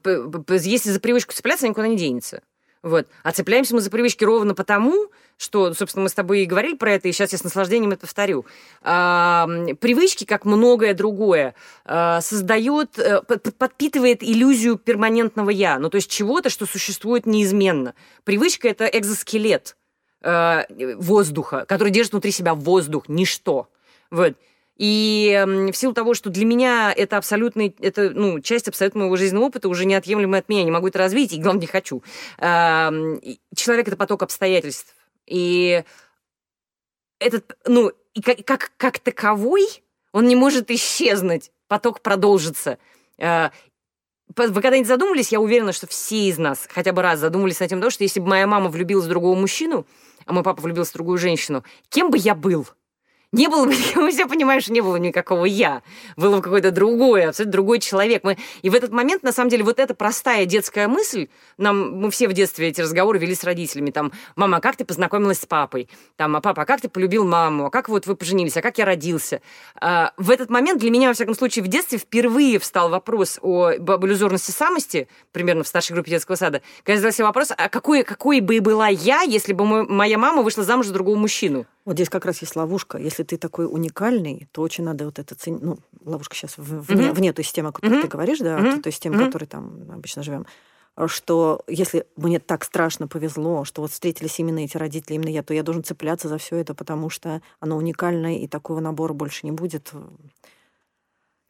[0.49, 2.43] если за привычку цепляться, никуда не денется.
[2.85, 3.09] Вот.
[3.23, 6.93] А цепляемся мы за привычки ровно потому, что, собственно, мы с тобой и говорили про
[6.93, 8.45] это, и сейчас я с наслаждением это повторю.
[8.83, 9.49] А,
[9.81, 11.55] привычки, как многое другое,
[11.87, 17.95] а, создает, а, подпитывает иллюзию перманентного «я», ну, то есть чего-то, что существует неизменно.
[18.23, 19.79] Привычка— это экзоскелет
[20.23, 23.69] а, воздуха, который держит внутри себя воздух, ничто.
[24.11, 24.35] Вот.
[24.77, 29.47] И в силу того, что для меня это абсолютный, это, ну, часть абсолютно моего жизненного
[29.47, 32.03] опыта, уже неотъемлемая от меня, не могу это развить, и, главное, не хочу.
[32.41, 33.29] Человек—
[33.89, 34.97] это поток обстоятельств.
[35.27, 35.85] И
[37.21, 39.65] этот, ну, и как, как, как таковой
[40.13, 42.79] он не может исчезнуть, поток продолжится.
[43.19, 43.51] А,
[44.37, 47.91] вы когда-нибудь задумались, я уверена, что все из нас хотя бы раз задумались над тем,
[47.91, 49.87] что если бы моя мама влюбилась в другого мужчину,
[50.27, 52.69] а мой папа влюбился в другую женщину, кем бы я был?
[53.35, 55.83] Не было бы, мы все понимаем, что не было никакого «я».
[56.17, 58.23] Было бы какой-то другой, абсолютно другой человек.
[58.23, 62.11] Мы, и в этот момент, на самом деле, вот эта простая детская мысль, нам, мы
[62.11, 65.47] все в детстве эти разговоры вели с родителями, там, «Мама, а как ты познакомилась с
[65.47, 67.67] папой?» Там, «А папа, а как ты полюбил маму?
[67.67, 68.57] А как вот вы поженились?
[68.57, 69.41] А как я родился?»
[69.81, 73.71] а, В этот момент для меня, во всяком случае, в детстве впервые встал вопрос о,
[73.71, 78.41] об иллюзорности самости, примерно в старшей группе детского сада, когда задался вопрос, а какой, какой
[78.41, 81.67] бы была я, если бы мой, моя мама вышла замуж за другого мужчину?
[81.85, 82.99] Вот здесь как раз есть ловушка.
[82.99, 85.63] Если ты такой уникальный, то очень надо вот это ценить.
[85.63, 87.13] Ну, ловушка сейчас вне, mm-hmm.
[87.13, 88.03] вне той системы, о которой mm-hmm.
[88.03, 88.81] ты говоришь, да, mm-hmm.
[88.81, 89.27] той системы, mm-hmm.
[89.27, 90.47] которой там обычно живем
[91.07, 95.53] что если мне так страшно повезло, что вот встретились именно эти родители, именно я, то
[95.53, 99.53] я должен цепляться за все это, потому что оно уникальное, и такого набора больше не
[99.53, 99.93] будет.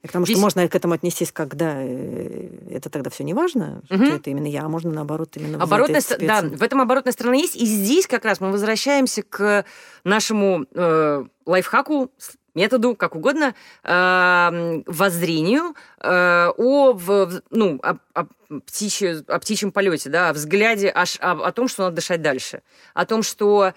[0.04, 0.36] И потому Здесь...
[0.36, 4.04] что можно к этому отнестись, когда э, это тогда все не важно, угу.
[4.04, 6.18] что это именно я, а можно наоборот именно оборотная ст...
[6.20, 7.56] Да, в этом оборотная сторона есть.
[7.56, 9.64] И здесь как раз мы возвращаемся к
[10.04, 12.10] нашему э, лайфхаку,
[12.54, 18.26] методу, как угодно, э, воззрению э, о, в, ну, о, о,
[18.66, 22.60] птичьи, о птичьем полете, да, о взгляде аж, о, о том, что надо дышать дальше,
[22.92, 23.72] о том, что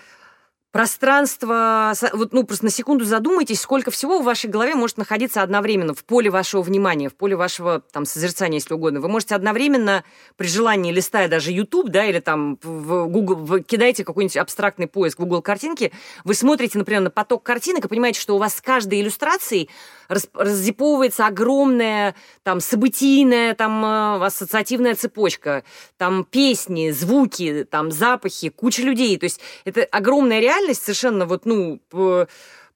[0.71, 5.93] пространство, вот, ну, просто на секунду задумайтесь, сколько всего в вашей голове может находиться одновременно
[5.93, 8.99] в поле вашего внимания, в поле вашего, там, созерцания, если угодно.
[8.99, 10.03] Вы можете одновременно,
[10.35, 15.19] при желании, листая даже YouTube, да, или там в Google, вы кидаете какой-нибудь абстрактный поиск
[15.19, 15.91] в Google картинки,
[16.23, 19.69] вы смотрите, например, на поток картинок и понимаете, что у вас с каждой иллюстрацией
[20.07, 25.63] раз, раззиповывается огромная, там, событийная, там, э, ассоциативная цепочка,
[25.97, 29.17] там, песни, звуки, там, запахи, куча людей.
[29.17, 31.79] То есть это огромная реальность, совершенно вот, ну,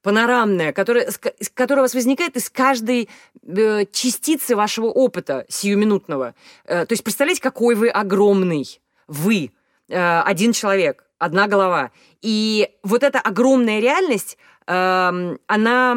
[0.01, 1.09] панорамное, которое,
[1.53, 3.09] которое у вас возникает из каждой
[3.43, 6.33] э, частицы вашего опыта сиюминутного.
[6.65, 8.81] Э, то есть представляете, какой вы огромный.
[9.07, 9.51] Вы.
[9.89, 11.91] Э, один человек, одна голова.
[12.21, 15.95] И вот эта огромная реальность, э, она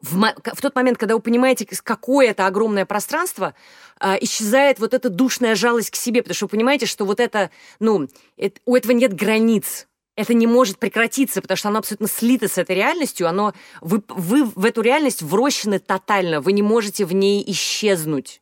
[0.00, 3.54] в, в тот момент, когда вы понимаете, какое это огромное пространство,
[4.00, 7.50] э, исчезает вот эта душная жалость к себе, потому что вы понимаете, что вот это,
[7.80, 9.86] ну, это, у этого нет границ.
[10.16, 13.28] Это не может прекратиться, потому что оно абсолютно слито с этой реальностью.
[13.28, 16.40] Оно, вы, вы в эту реальность врощены тотально.
[16.40, 18.40] Вы не можете в ней исчезнуть.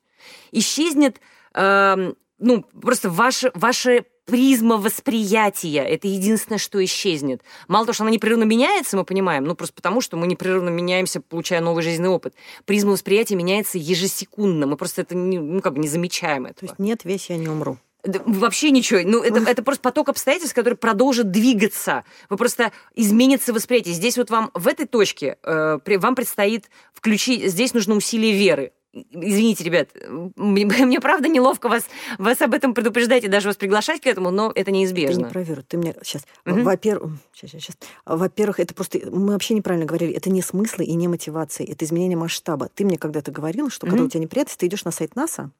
[0.52, 1.20] Исчезнет,
[1.52, 5.84] э, ну, просто ваше, ваше призма восприятия.
[5.84, 7.42] Это единственное, что исчезнет.
[7.68, 11.20] Мало того, что она непрерывно меняется, мы понимаем, ну просто потому, что мы непрерывно меняемся,
[11.20, 12.34] получая новый жизненный опыт.
[12.64, 14.66] Призма восприятия меняется ежесекундно.
[14.66, 16.60] Мы просто это не, ну, как бы не замечаем этого.
[16.60, 17.78] То есть нет, весь я не умру.
[18.04, 19.00] Вообще ничего.
[19.02, 22.04] Ну, это, это просто поток обстоятельств, который продолжит двигаться.
[22.28, 23.94] Вы просто изменится восприятие.
[23.94, 27.50] Здесь вот вам в этой точке э, вам предстоит включить...
[27.50, 28.72] Здесь нужно усилие веры.
[28.94, 29.88] Извините, ребят,
[30.36, 31.84] мне, мне правда неловко вас,
[32.18, 35.14] вас об этом предупреждать и даже вас приглашать к этому, но это неизбежно.
[35.14, 35.62] Ты не проверю.
[35.62, 36.24] Ты мне сейчас.
[36.46, 36.62] Угу.
[36.62, 37.76] Во-первых, сейчас, сейчас.
[38.06, 40.12] Во-первых, это просто мы вообще неправильно говорили.
[40.12, 42.68] Это не смыслы и не мотивации, это изменение масштаба.
[42.74, 43.90] Ты мне когда-то говорила, что угу.
[43.90, 45.50] когда у тебя неприятность, ты идешь на сайт НАСА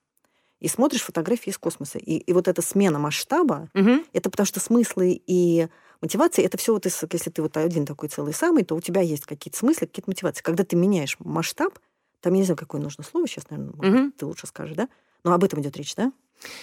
[0.61, 1.99] и смотришь фотографии из космоса.
[1.99, 4.05] И, и вот эта смена масштаба, угу.
[4.13, 5.69] это потому что смыслы и
[6.01, 9.27] мотивации, это все вот если ты вот один такой целый самый, то у тебя есть
[9.27, 10.43] какие-то смыслы, какие-то мотивации.
[10.43, 11.79] Когда ты меняешь масштаб,
[12.25, 14.13] там я не знаю, какое нужно слово сейчас, наверное, угу.
[14.17, 14.89] ты лучше скажешь, да?
[15.25, 16.11] Но об этом идет речь, да?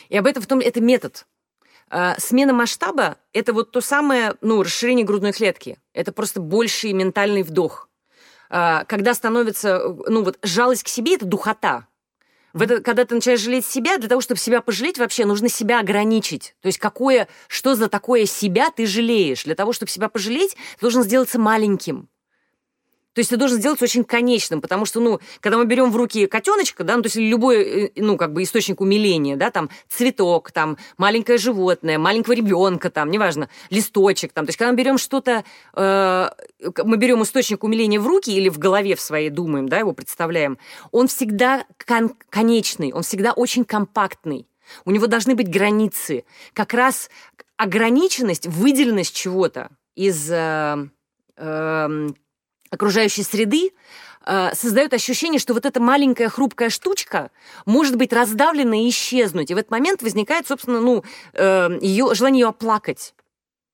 [0.10, 1.28] И об этом в том, это метод.
[1.88, 5.78] А, смена масштаба– это вот то самое, ну, расширение грудной клетки.
[5.94, 7.90] Это просто больший ментальный вдох.
[8.50, 11.86] А, когда становится, ну, вот жалость к себе– это духота.
[12.54, 15.80] В это, когда ты начинаешь жалеть себя, для того, чтобы себя пожалеть, вообще нужно себя
[15.80, 16.56] ограничить.
[16.62, 19.44] То есть какое, что за такое себя ты жалеешь?
[19.44, 22.10] Для того, чтобы себя пожалеть, ты должен сделаться маленьким.
[23.14, 26.28] То есть ты должен сделать очень конечным, потому что, ну, когда мы берем в руки
[26.28, 30.52] котеночка, да, ну, то есть любой, э, ну, как бы источник умиления, да, там, цветок,
[30.52, 35.44] там, маленькое животное, маленького ребенка, там, неважно, листочек, там, то есть когда мы берем что-то,
[35.74, 36.30] э,
[36.84, 40.58] мы берем источник умиления в руки или в голове в своей думаем, да, его представляем,
[40.92, 44.48] он всегда кон- конечный, он всегда очень компактный.
[44.86, 46.24] У него должны быть границы.
[46.54, 47.10] Как раз
[47.58, 50.88] ограниченность, выделенность чего-то из э,
[51.36, 52.08] э,
[52.72, 53.72] окружающей среды
[54.26, 57.30] э, создает ощущение, что вот эта маленькая хрупкая штучка
[57.66, 59.52] может быть раздавлена и исчезнуть.
[59.52, 61.04] И в этот момент возникает, собственно, ну,
[61.34, 63.14] э, ее, желание ее оплакать.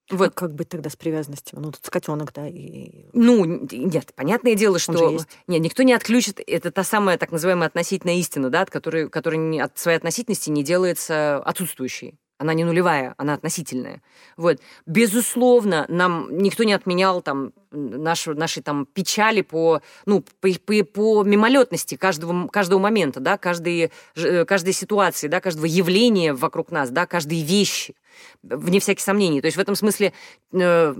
[0.10, 0.28] Вот.
[0.28, 1.60] А как быть тогда с привязанностью?
[1.60, 3.08] Ну, тут котенок, да, и...
[3.14, 5.20] Ну, нет, понятное дело, что...
[5.48, 6.40] Нет, никто не отключит.
[6.46, 10.64] Это та самая так называемая относительная истина, да, от которой, которая от своей относительности не
[10.64, 12.18] делается отсутствующей.
[12.40, 14.02] Она не нулевая, она относительная.
[14.36, 14.60] Вот.
[14.86, 21.24] Безусловно, нам никто не отменял там нашу, наши там печали по, ну, по, по, по
[21.24, 27.08] мимолетности каждого, каждого момента, да, каждой, э, каждой ситуации, да, каждого явления вокруг нас, да,
[27.08, 27.96] каждой вещи,
[28.44, 29.42] вне всяких сомнений.
[29.42, 30.14] То есть в этом смысле
[30.54, 30.96] э,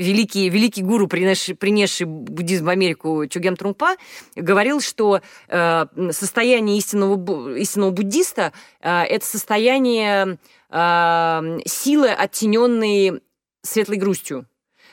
[0.00, 3.96] великий, великий гуру, принесший, принесший буддизм в Америку Чугем Трумпа,
[4.36, 10.38] говорил, что э, состояние истинного, истинного буддиста э, это состояние
[10.70, 13.20] э, силы, оттененной
[13.62, 14.46] светлой грустью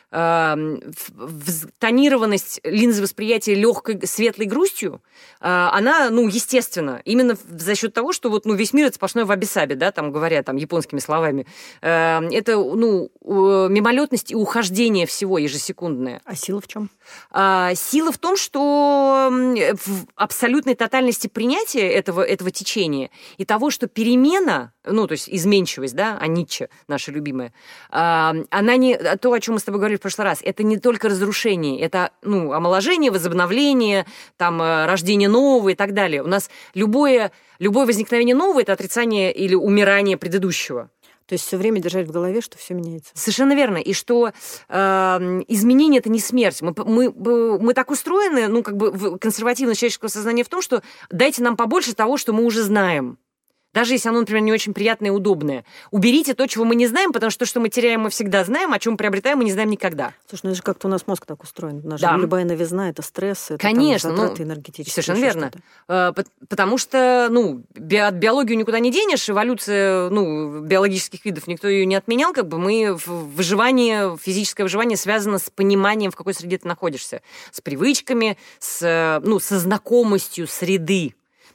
[0.10, 5.02] тонированность линзы восприятия легкой светлой грустью,
[5.40, 9.26] а, она, ну, естественно, именно за счет того, что вот, ну, весь мир это сплошной
[9.26, 11.46] вабисаби, да, там говоря там японскими словами.
[11.82, 16.22] Это, ну, мимолетность и ухождение всего ежесекундное.
[16.24, 16.90] А сила в чем?
[17.32, 23.88] А, сила в том, что в абсолютной тотальности принятия этого, этого течения и того, что
[23.88, 27.54] перемена, ну, то есть изменчивость, да, а Ницше, наша любимая,
[27.90, 28.98] а, она не...
[28.98, 32.12] То, о чем мы с тобой говорили в прошлый раз, это не только разрушение, это
[32.22, 34.06] ну, омоложение, возобновление,
[34.38, 36.24] там, э, рождение нового и так далее.
[36.24, 40.90] У нас любое, любое возникновение нового– это отрицание или умирание предыдущего.
[41.28, 43.12] То есть все время держать в голове, что все меняется.
[43.14, 43.78] Совершенно верно.
[43.78, 44.32] И что
[44.70, 44.74] э,
[45.50, 46.62] изменение это не смерть.
[46.62, 51.44] Мы, мы, мы так устроены, ну, как бы консервативное человеческое сознание в том, что дайте
[51.44, 53.18] нам побольше того, что мы уже знаем.
[53.74, 55.66] Даже если оно, например, не очень приятное и удобное.
[55.92, 58.74] Уберите то, чего мы не знаем, потому что то, что мы теряем, мы всегда знаем,
[58.74, 60.14] а чем мы приобретаем, мы не знаем никогда.
[60.28, 61.82] Слушай, ну это же как-то у нас мозг так устроен.
[61.84, 62.18] Наша да.
[62.18, 65.04] любая новизна– это стресс, это Конечно, там, затраты ну, энергетические.
[65.04, 65.52] Совершенно верно.
[65.88, 66.14] Э,
[66.50, 71.86] потому что, ну, би от биологию никуда не денешь, эволюция, ну, биологических видов никто ее
[71.86, 76.68] не отменял, как бы мы выживание, физическое выживание связано с пониманием, в какой среде ты
[76.68, 81.14] находишься, с привычками, с, ну, со знакомостью среды.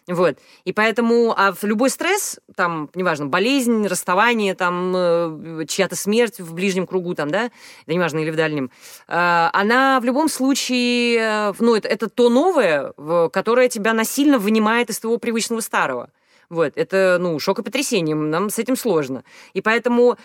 [0.08, 0.38] Вот.
[0.64, 6.88] И поэтому, а любой стресс, там, неважно, болезнь, расставание, там, э, чья-то смерть в ближнем
[6.88, 7.50] кругу, там, да,
[7.86, 8.70] да неважно, или в дальнем,
[9.06, 12.92] э, она в любом случае, э, ну, это, это то новое,
[13.30, 16.10] которое тебя насильно вынимает из твоего привычного старого.
[16.50, 19.24] Вот, это, ну, шок и потрясение, нам с этим сложно.
[19.54, 20.18] И поэтому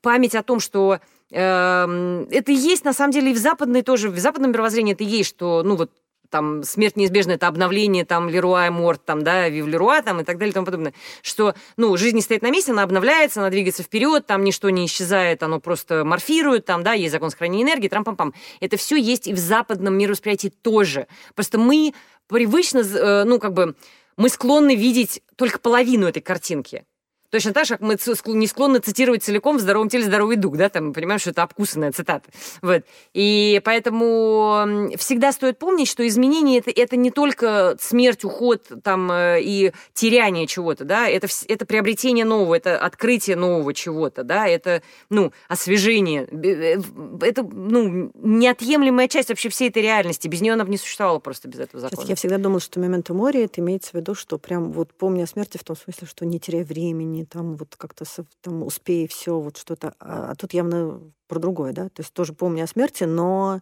[0.00, 4.18] память о том, что э, это есть, на самом деле, и в западной тоже, в
[4.18, 5.92] западном мировоззрении это есть, что, ну, вот,
[6.30, 10.38] там смерть неизбежна, это обновление, там, Леруа Морт, там, да, Вив Леруа, там, и так
[10.38, 10.94] далее, и тому подобное.
[11.22, 14.86] Что, ну, жизнь не стоит на месте, она обновляется, она двигается вперед, там ничто не
[14.86, 18.34] исчезает, оно просто морфирует, там, да, есть закон сохранения энергии, трам-пам-пам.
[18.60, 21.06] Это все есть и в западном мировосприятии тоже.
[21.34, 21.94] Просто мы
[22.26, 23.74] привычно, э, ну, как бы,
[24.16, 26.84] мы склонны видеть только половину этой картинки.
[27.30, 27.96] Точно так же, как мы
[28.34, 31.92] не склонны цитировать целиком «В здоровом теле здоровый дух», да, там, понимаем, что это обкусанная
[31.92, 32.30] цитата.
[32.62, 32.84] Вот.
[33.12, 39.42] И поэтому всегда стоит помнить, что изменение это, это не только смерть, уход там, э,
[39.42, 45.32] и теряние чего-то, да, это, это приобретение нового, это открытие нового чего-то, да, это, ну,
[45.48, 46.24] освежение.
[46.24, 46.80] Э,
[47.20, 50.28] это, ну, неотъемлемая часть вообще всей этой реальности.
[50.28, 52.06] Без нее она бы не существовала просто без этого закона.
[52.06, 55.26] Я всегда думала, что момент море это имеется в виду, что прям вот помни о
[55.26, 58.04] смерти в том смысле, что не теряй времени, не там вот как-то
[58.40, 59.94] там успей все вот что-то.
[59.98, 61.88] А, а тут явно про другое, да?
[61.88, 63.60] То есть тоже помни о смерти, но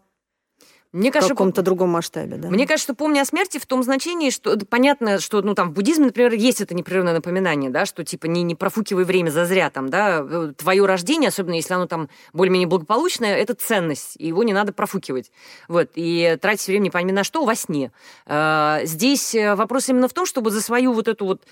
[0.96, 2.48] мне кажется, в каком-то другом масштабе, да?
[2.48, 5.72] Мне кажется, что помни о смерти в том значении, что понятно, что ну, там, в
[5.74, 9.90] буддизме, например, есть это непрерывное напоминание, да, что типа не, не профукивай время зазря, там,
[9.90, 14.54] да, э, твое рождение, особенно если оно там более-менее благополучное, это ценность, и его не
[14.54, 15.30] надо профукивать.
[15.68, 17.92] Вот, и тратить время не пойми на что во сне.
[18.24, 21.42] А, здесь э, вопрос именно в том, чтобы за свою вот эту вот,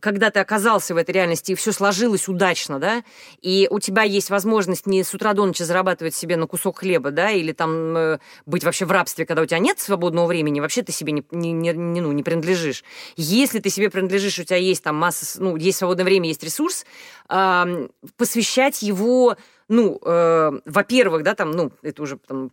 [0.00, 3.02] когда ты оказался в этой реальности, и все сложилось удачно, да,
[3.40, 7.10] и у тебя есть возможность не с утра до ночи зарабатывать себе на кусок хлеба,
[7.10, 10.92] да, или там э, быть вообще рабстве, когда у тебя нет свободного времени, вообще ты
[10.92, 12.84] себе не, не, не, ну, не принадлежишь.
[13.16, 16.84] Если ты себе принадлежишь, у тебя есть там масса, ну, есть свободное время, есть ресурс,
[17.28, 19.36] э, посвящать его
[19.68, 22.50] ну, э, во-первых, да, там, ну, это уже там,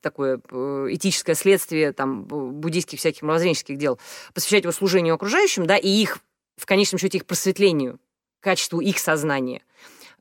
[0.00, 3.98] такое э, этическое следствие там буддийских всяких мировоззренческих дел,
[4.32, 6.18] посвящать его служению окружающим, да, и их,
[6.56, 8.00] в конечном счете, их просветлению,
[8.40, 9.60] качеству их сознания.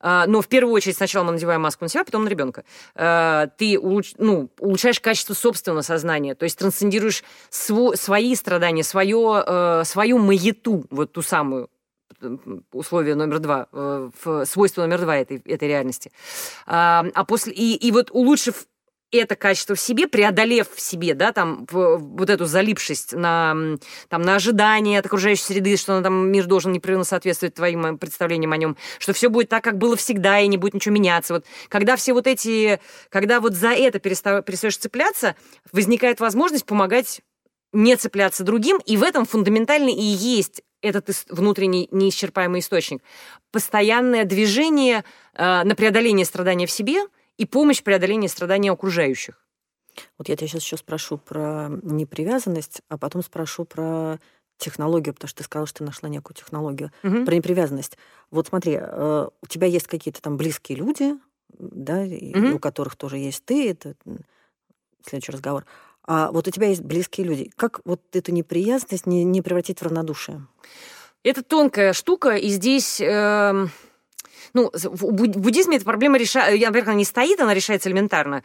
[0.08, 2.64] А, но в первую очередь сначала мы надеваем маску на себя, потом на ребенка.
[2.94, 9.44] А, ты улуч, ну, улучшаешь качество собственного сознания, то есть трансцендируешь сво, свои страдания, свое,
[9.46, 11.72] э, свою маяту, вот ту самую,
[12.72, 16.12] условие номер два, э, свойство номер два этой, этой реальности.
[16.68, 18.68] А, а после, и, и вот улучшив
[19.18, 23.78] это качество в себе, преодолев в себе, да, там, вот эту залипшесть на,
[24.10, 28.52] там, на ожидание от окружающей среды, что там, мир должен непрерывно соответствовать твоим э, представлениям
[28.52, 31.36] о нем, что все будет так, как было всегда, и не будет ничего меняться.
[31.36, 35.36] Вот, когда все вот эти, когда вот за это перестаешь цепляться,
[35.72, 37.22] возникает возможность помогать
[37.74, 43.02] не цепляться другим, и в этом фундаментально и есть этот внутренний неисчерпаемый источник.
[43.52, 47.02] Постоянное движение э, на преодоление страдания в себе–
[47.38, 49.46] и помощь в преодолении страданий окружающих.
[50.18, 54.20] Вот я тебя сейчас еще спрошу про непривязанность, а потом спрошу про
[54.58, 56.92] технологию, потому что ты сказала, что ты нашла некую технологию.
[57.04, 57.26] Угу.
[57.26, 57.98] Про непривязанность.
[58.32, 61.14] Вот смотри, э, у тебя есть какие-то там близкие люди,
[61.50, 62.56] да, угу.
[62.56, 63.96] у которых тоже есть ты, это
[65.06, 65.66] следующий разговор.
[66.08, 67.52] А вот у тебя есть близкие люди.
[67.56, 70.46] Как вот эту неприязненность не, не превратить в равнодушие?
[71.24, 73.00] Это тонкая штука, и здесь...
[73.02, 73.68] Э
[74.56, 78.42] ну, в буддизме эта проблема решается, во-первых, она не стоит, она решается элементарно.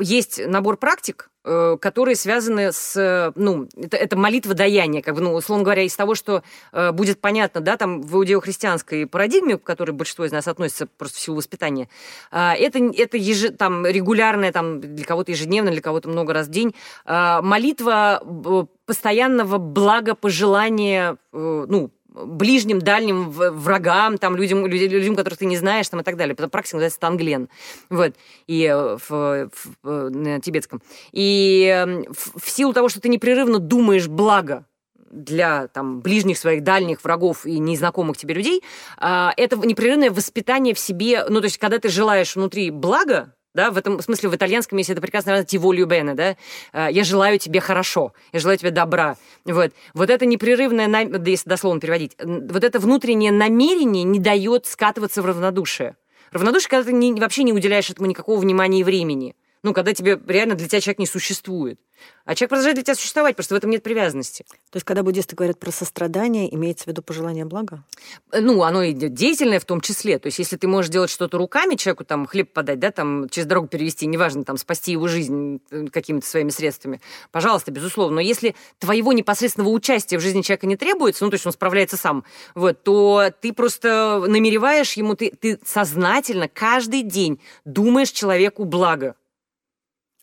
[0.00, 5.34] Есть набор практик, э, которые связаны с, ну, это, это молитва даяния, как бы, ну,
[5.34, 9.90] условно говоря, из того, что э, будет понятно, да, там в иудео-христианской парадигме, к которой
[9.90, 11.88] большинство из нас относится просто в силу воспитания,
[12.30, 16.50] э, это, это еж, там регулярная, там, для кого-то ежедневно, для кого-то много раз в
[16.50, 25.38] день, э, молитва э, постоянного благопожелания, э, ну, ближним, дальним врагам, там, людям, людям, которых
[25.38, 26.34] ты не знаешь, там, и так далее.
[26.34, 27.48] Практика называется танглен.
[27.90, 28.14] Вот.
[28.46, 29.50] И э, в, в,
[29.82, 30.82] в на тибетском.
[31.12, 34.64] И эм, в, в силу того, что ты непрерывно думаешь благо
[35.12, 38.62] для там, ближних своих дальних врагов и незнакомых тебе людей,
[38.96, 43.70] а, это непрерывное воспитание в себе, ну, то есть, когда ты желаешь внутри блага, да,
[43.70, 46.36] в этом смысле в итальянском есть это прекрасно называется «тиволю бене», да,
[46.72, 49.72] «Э, «я желаю тебе хорошо», «я желаю тебе добра», вот.
[49.94, 50.88] Вот это непрерывное,
[51.26, 55.96] если дословно переводить, вот это внутреннее намерение не дает скатываться в равнодушие.
[56.30, 59.34] Равнодушие, когда ты не, вообще не уделяешь этому никакого внимания и времени.
[59.62, 61.78] Ну, когда тебе реально для тебя человек не существует.
[62.24, 64.44] А человек продолжает для тебя существовать, просто в этом нет привязанности.
[64.70, 67.84] То есть, когда буддисты говорят про сострадание, имеется в виду пожелание блага?
[68.32, 70.18] Э, ну, оно и деятельное в том числе.
[70.18, 73.46] То есть, если ты можешь делать что-то руками, человеку там хлеб подать, да, там через
[73.46, 77.00] дорогу перевести, неважно, там спасти его жизнь э, какими-то своими средствами,
[77.30, 78.16] пожалуйста, безусловно.
[78.16, 81.96] Но если твоего непосредственного участия в жизни человека не требуется, ну, то есть он справляется
[81.96, 89.14] сам, вот, то ты просто намереваешь ему, ты, ты сознательно каждый день думаешь человеку благо.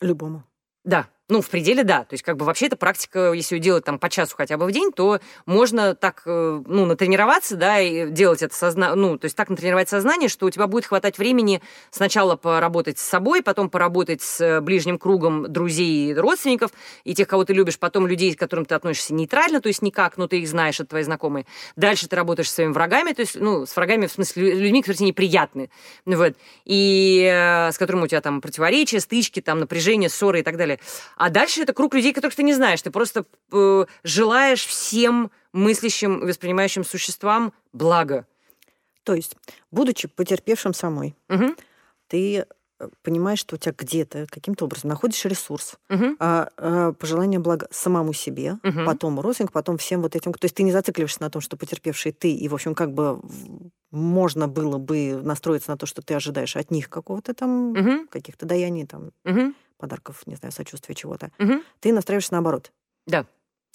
[0.00, 0.42] Любому.
[0.84, 2.04] Да, ну, в пределе, да.
[2.04, 4.66] То есть, как бы вообще эта практика, если ее делать там по часу хотя бы
[4.66, 9.26] в день, то можно так, э, ну, натренироваться, да, и делать это сознание, ну, то
[9.26, 13.70] есть так натренировать сознание, что у тебя будет хватать времени сначала поработать с собой, потом
[13.70, 16.72] поработать с ближним кругом друзей и родственников,
[17.04, 20.16] и тех, кого ты любишь, потом людей, к которым ты относишься нейтрально, то есть никак,
[20.16, 21.46] но ты их знаешь, это твои знакомые.
[21.76, 24.98] Дальше ты работаешь с своими врагами, то есть, ну, с врагами, в смысле, людьми, которые
[24.98, 25.70] тебе неприятны,
[26.06, 30.56] вот, и э, с которыми у тебя там противоречия, стычки, там, напряжение, ссоры и так
[30.56, 30.80] далее.
[31.20, 32.80] А дальше это круг людей, которых ты не знаешь.
[32.80, 38.26] Ты просто э, желаешь всем мыслящим, воспринимающим существам блага.
[39.02, 39.36] То есть,
[39.70, 41.54] будучи потерпевшим самой, угу.
[42.06, 42.46] ты
[43.02, 46.16] понимаешь, что у тебя где-то каким-то образом находишь ресурс, угу.
[46.18, 48.84] а, а, пожелание блага самому себе, угу.
[48.86, 50.32] потом родственнику, потом всем вот этим.
[50.32, 53.20] То есть ты не зацикливаешься на том, что потерпевший ты, и, в общем, как бы
[53.90, 58.06] можно было бы настроиться на то, что ты ожидаешь от них какого-то там, угу.
[58.08, 61.32] каких-то даяний, там, угу подарков, не знаю, сочувствия чего-то.
[61.38, 61.62] Угу.
[61.80, 62.70] Ты настраиваешься наоборот.
[63.06, 63.26] Да.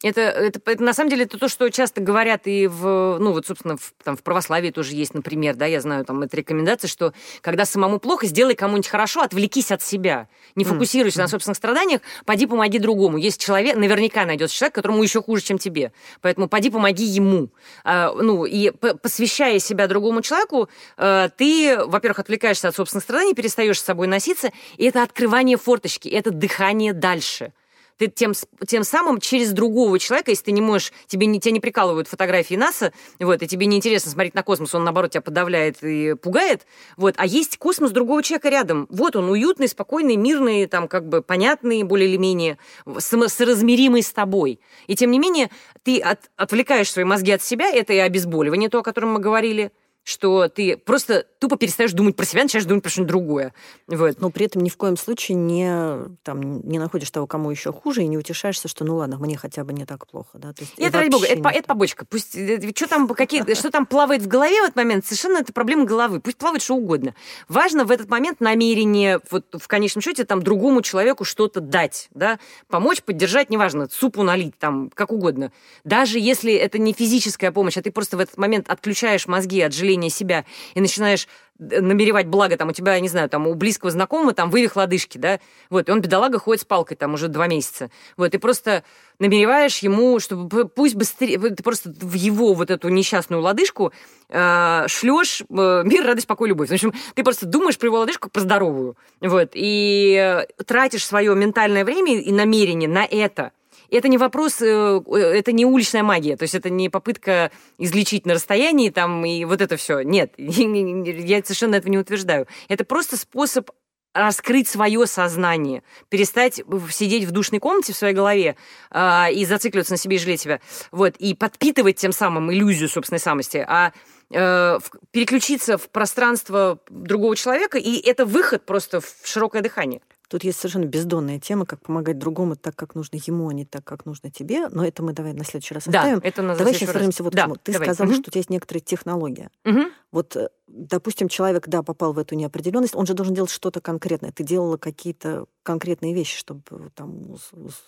[0.05, 3.47] Это, это, это на самом деле это то, что часто говорят и в, ну вот,
[3.47, 7.11] собственно, в, там, в православии тоже есть, например, да, я знаю, там, это рекомендация, что
[7.41, 11.21] когда самому плохо, сделай кому-нибудь хорошо, отвлекись от себя, не фокусируйся mm.
[11.23, 13.17] на собственных страданиях, поди помоги другому.
[13.17, 15.91] Есть человек, наверняка найдется человек, которому еще хуже, чем тебе,
[16.21, 17.49] поэтому поди помоги ему.
[17.83, 23.81] А, ну, и посвящая себя другому человеку, а, ты, во-первых, отвлекаешься от собственных страданий, перестаешь
[23.81, 27.53] с собой носиться, и это открывание форточки, это дыхание дальше
[27.97, 28.33] ты тем,
[28.67, 32.55] тем самым через другого человека, если ты не можешь, тебе не, тебя не прикалывают фотографии
[32.55, 36.65] НАСА, вот, и тебе неинтересно смотреть на космос, он, наоборот, тебя подавляет и пугает,
[36.97, 38.87] вот, а есть космос другого человека рядом.
[38.89, 42.57] Вот он, уютный, спокойный, мирный, там, как бы понятный, более или менее,
[42.97, 44.59] соразмеримый с тобой.
[44.87, 45.49] И тем не менее,
[45.83, 49.71] ты от, отвлекаешь свои мозги от себя, это и обезболивание, то, о котором мы говорили,
[50.05, 53.53] что ты просто тупо перестаешь думать про себя, начинаешь думать про что-нибудь другое.
[53.87, 54.21] Вот.
[54.21, 58.03] Но при этом ни в коем случае не, там, не находишь того, кому еще хуже,
[58.03, 60.37] и не утешаешься, что ну ладно, мне хотя бы не так плохо.
[60.37, 60.53] Да?
[60.53, 62.05] То есть, это, ради бога, это, это побочка.
[62.05, 65.51] Пусть, э, что там, какие, что там плавает в голове в этот момент, совершенно это
[65.51, 66.19] проблема головы.
[66.19, 67.15] Пусть плавает что угодно.
[67.49, 72.37] Важно в этот момент намерение, вот в конечном счете, там, другому человеку что-то дать, да,
[72.67, 75.51] помочь, поддержать, неважно, супу налить, там, как угодно.
[75.83, 79.73] Даже если это не физическая помощь, а ты просто в этот момент отключаешь мозги от
[79.73, 81.27] жаления ощущение себя, и начинаешь
[81.59, 85.17] э, намеревать благо, там, у тебя, не знаю, там, у близкого знакомого, там, вывих лодыжки,
[85.17, 85.39] да,
[85.69, 88.83] вот, и он, бедолага, ходит с палкой, там, уже два месяца, вот, и просто
[89.19, 93.93] намереваешь ему, чтобы пусть быстрее, ты просто в его вот эту несчастную лодыжку
[94.29, 96.69] э, шлешь э, мир, радость, покой, любовь.
[96.69, 101.85] В общем, ты просто думаешь про его лодыжку, про здоровую, вот, и тратишь свое ментальное
[101.85, 103.51] время и намерение на это–
[103.91, 108.33] это не вопрос, э, это не уличная магия, то есть это не попытка излечить на
[108.33, 110.01] расстоянии там и вот это все.
[110.01, 112.47] Нет, я совершенно этого не утверждаю.
[112.67, 113.69] Это просто способ
[114.15, 118.55] раскрыть свое сознание, перестать сидеть в душной комнате в своей голове
[118.89, 120.61] э, и зацикливаться на себе и жалеть себя,
[120.91, 123.91] вот, и подпитывать тем самым иллюзию собственной самости, а
[124.31, 124.79] э,
[125.11, 130.01] переключиться в пространство другого человека, и это выход просто в широкое дыхание.
[130.27, 133.83] Тут есть совершенно бездонная тема, как помогать другому так, как нужно ему, а не так,
[133.83, 134.67] как нужно тебе.
[134.69, 136.19] Но это мы давай на следующий раз оставим.
[136.19, 137.55] Да, это на давай сейчас вернемся вот да, к чему.
[137.55, 137.87] Ты давай.
[137.87, 138.15] сказала, угу.
[138.15, 139.49] что у тебя есть некоторая технология.
[139.65, 139.79] Угу.
[140.11, 144.31] Вот, э, допустим, человек, да, попал в эту неопределенность, он же должен делать что-то конкретное.
[144.31, 146.61] Ты делала какие-то конкретные вещи, чтобы
[146.93, 147.35] там,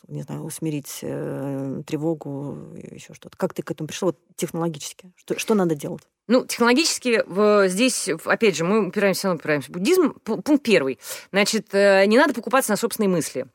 [0.08, 3.38] не знаю, усмирить э, тревогу, еще что-то.
[3.38, 5.12] Как ты к этому пришла вот, технологически?
[5.16, 6.04] Что, что надо делать?
[6.28, 7.24] Ну, технологически
[7.70, 10.14] здесь, опять же, мы упираемся, упираемся в буддизм.
[10.24, 11.00] Пункт первый.
[11.32, 13.46] Значит, э, не надо покупаться на собственные мысли.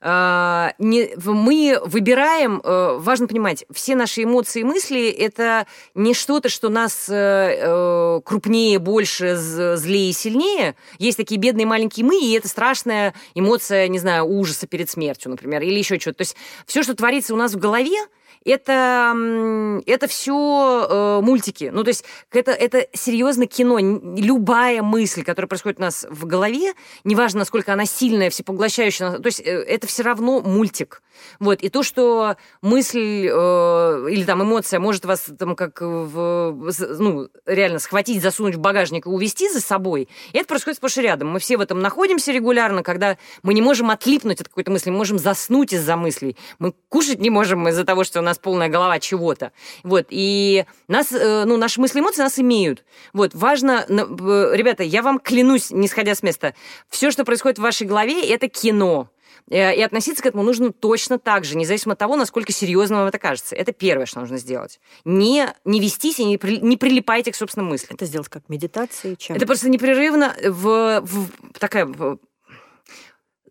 [0.00, 6.48] А, не, мы выбираем, э, важно понимать, все наши эмоции и мысли это не что-то,
[6.48, 10.76] что нас э, крупнее, больше, злее и сильнее.
[10.98, 15.62] Есть такие бедные маленькие мы, и это страшная эмоция, не знаю, ужаса перед смертью, например,
[15.62, 16.18] или еще что-то.
[16.18, 17.98] То есть все, что творится у нас в голове,
[18.44, 21.70] это, это все э, мультики.
[21.72, 23.78] Ну, то есть это, это серьезно кино.
[23.78, 26.72] Любая мысль, которая происходит у нас в голове,
[27.04, 31.02] неважно, насколько она сильная, всепоглощающая, то есть э, это все равно мультик.
[31.40, 31.62] Вот.
[31.62, 37.78] И то, что мысль э, или там эмоция может вас там как в, ну, реально
[37.78, 41.28] схватить, засунуть в багажник и увести за собой, это происходит сплошь и рядом.
[41.28, 44.96] Мы все в этом находимся регулярно, когда мы не можем отлипнуть от какой-то мысли, мы
[44.96, 46.36] можем заснуть из-за мыслей.
[46.58, 49.52] Мы кушать не можем из-за того, что у нас полная голова чего-то.
[49.82, 50.06] Вот.
[50.10, 52.84] И нас, э, ну, наши мысли, эмоции нас имеют.
[53.12, 53.34] Вот.
[53.34, 56.54] Важно, ребята, я вам клянусь, не сходя с места,
[56.88, 59.08] все, что происходит в вашей голове, это кино.
[59.50, 63.06] Э, и относиться к этому нужно точно так же, независимо от того, насколько серьезно вам
[63.06, 63.56] это кажется.
[63.56, 64.80] Это первое, что нужно сделать.
[65.04, 67.94] Не, не вестись и не, при, не прилипайте к собственным мыслям.
[67.94, 69.14] Это сделать как медитации?
[69.14, 69.36] Чем?
[69.36, 71.86] Это просто непрерывно в, в такая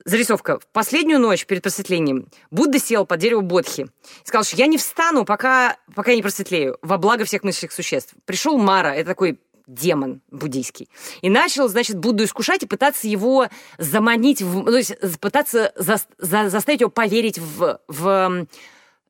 [0.07, 0.57] Зарисовка.
[0.57, 3.87] В последнюю ночь перед просветлением Будда сел под дерево Бодхи и
[4.27, 8.13] сказал, что я не встану, пока, пока я не просветлею, во благо всех мыслящих существ.
[8.23, 10.87] Пришел Мара, это такой демон буддийский.
[11.21, 13.49] И начал, значит, Будду искушать и пытаться его
[13.79, 18.47] заманить, в, то есть пытаться за, за, заставить его поверить в, в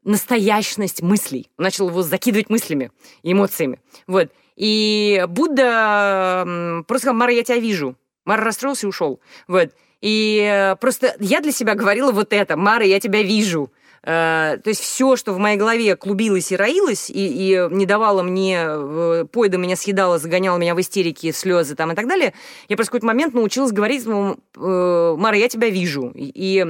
[0.03, 1.51] настоящность мыслей.
[1.59, 2.91] Начал его закидывать мыслями
[3.21, 3.79] эмоциями.
[4.07, 4.31] Вот.
[4.55, 7.95] И Будда просто сказал, Мара, я тебя вижу.
[8.25, 9.21] Мара расстроился и ушел.
[9.47, 9.69] Вот.
[10.01, 12.57] И просто я для себя говорила вот это.
[12.57, 13.71] Мара, я тебя вижу.
[14.03, 18.23] Э, то есть все, что в моей голове клубилось и роилось, и, и не давало
[18.23, 22.33] мне, э, поеда меня съедало, загоняло меня в истерики, слезы там и так далее,
[22.69, 26.13] я просто в какой-то момент научилась говорить, ну, Мара, я тебя вижу.
[26.15, 26.65] И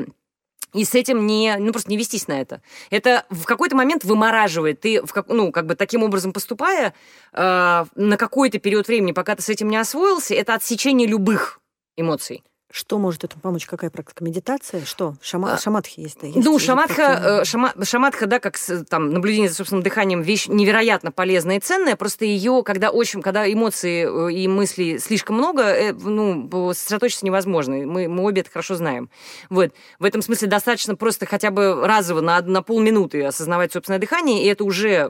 [0.74, 2.62] и с этим не, ну, просто не вестись на это.
[2.90, 4.82] Это в какой-то момент вымораживает.
[4.82, 6.94] Ты, в как, ну, как бы таким образом поступая,
[7.34, 11.62] э, на какой-то период времени, пока ты с этим не освоился, это отсечение любых
[11.96, 12.44] эмоций.
[12.70, 13.66] Что может этому помочь?
[13.66, 14.24] Какая практика?
[14.24, 14.84] Медитация?
[14.84, 15.16] Что?
[15.22, 15.54] Шама...
[15.54, 16.20] А, шаматхи есть?
[16.20, 17.74] Да, есть ну, шаматха, э, шама...
[17.82, 18.58] шаматха, да, как
[18.90, 21.96] там, наблюдение за собственным дыханием, вещь невероятно полезная и ценная.
[21.96, 27.76] Просто ее, когда очень, когда эмоций э, и мыслей слишком много, э, ну, сосредоточиться невозможно.
[27.86, 29.10] Мы, мы обе это хорошо знаем.
[29.50, 29.72] Вот.
[30.00, 34.48] В этом смысле достаточно просто хотя бы разово на, на полминуты осознавать собственное дыхание, и
[34.48, 35.10] это уже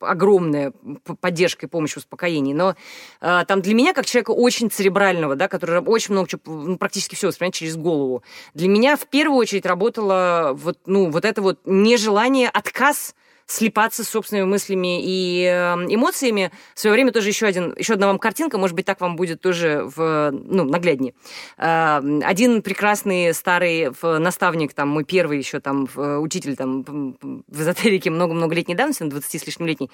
[0.00, 0.72] огромная
[1.20, 2.54] поддержка и помощь в успокоении.
[2.54, 2.74] Но
[3.20, 6.40] там для меня, как человека очень церебрального, да, который очень много чего
[6.72, 8.22] ну, практически все воспринимать через голову.
[8.54, 13.14] Для меня в первую очередь работало вот, ну, вот это вот нежелание, отказ
[13.52, 16.50] слепаться собственными мыслями и эм, эмоциями.
[16.74, 19.40] В свое время тоже еще, один, еще одна вам картинка, может быть, так вам будет
[19.40, 21.14] тоже в, ну, нагляднее.
[21.58, 28.54] Эм, один прекрасный старый наставник, там, мой первый еще там учитель там, в эзотерике много-много
[28.54, 29.90] лет давности, 20 с лишним летний,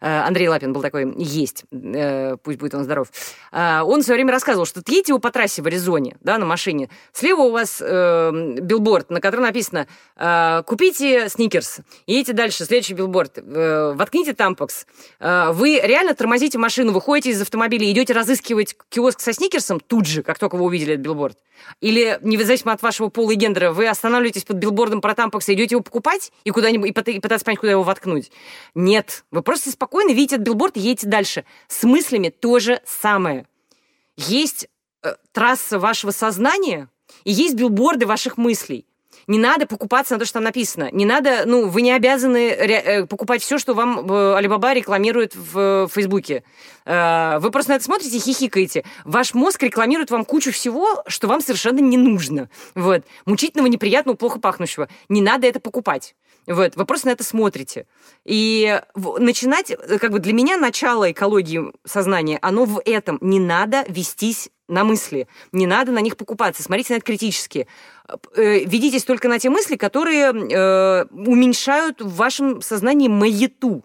[0.00, 3.08] э, Андрей Лапин был такой, есть, э, пусть будет он здоров.
[3.52, 6.46] Э, он в свое время рассказывал, что едете вы по трассе в Аризоне, да, на
[6.46, 9.86] машине, слева у вас э, билборд, на котором написано
[10.66, 14.86] «Купите сникерс», едете дальше, следующий билборд, э, воткните тампокс.
[15.20, 20.22] Э, вы реально тормозите машину, выходите из автомобиля, идете разыскивать киоск со сникерсом тут же,
[20.22, 21.38] как только вы увидели этот билборд?
[21.80, 25.74] Или, независимо от вашего пола и гендера, вы останавливаетесь под билбордом про тампокс и идете
[25.74, 28.30] его покупать и куда-нибудь и пытаться понять, куда его воткнуть?
[28.74, 29.24] Нет.
[29.30, 31.44] Вы просто спокойно видите этот билборд и едете дальше.
[31.68, 33.46] С мыслями то же самое.
[34.16, 34.68] Есть
[35.02, 36.88] э, трасса вашего сознания
[37.24, 38.86] и есть билборды ваших мыслей.
[39.26, 40.88] Не надо покупаться на то, что там написано.
[40.92, 46.44] Не надо, ну, вы не обязаны э, покупать все, что вам Алибаба рекламирует в Фейсбуке.
[46.84, 48.84] Э, вы просто на это смотрите и хихикаете.
[49.04, 52.48] Ваш мозг рекламирует вам кучу всего, что вам совершенно не нужно.
[52.74, 53.04] Вот.
[53.24, 54.88] Мучительного, неприятного, плохо пахнущего.
[55.08, 56.14] Не надо это покупать.
[56.46, 57.86] Вот, вы просто на это смотрите.
[58.24, 63.18] И начинать, э, как бы для меня начало экологии сознания, оно в этом.
[63.20, 65.28] Не надо вестись на мысли.
[65.52, 66.62] Не надо на них покупаться.
[66.62, 67.66] Смотрите на это критически.
[68.34, 73.84] Э, ведитесь только на те мысли, которые э, уменьшают в вашем сознании маяту.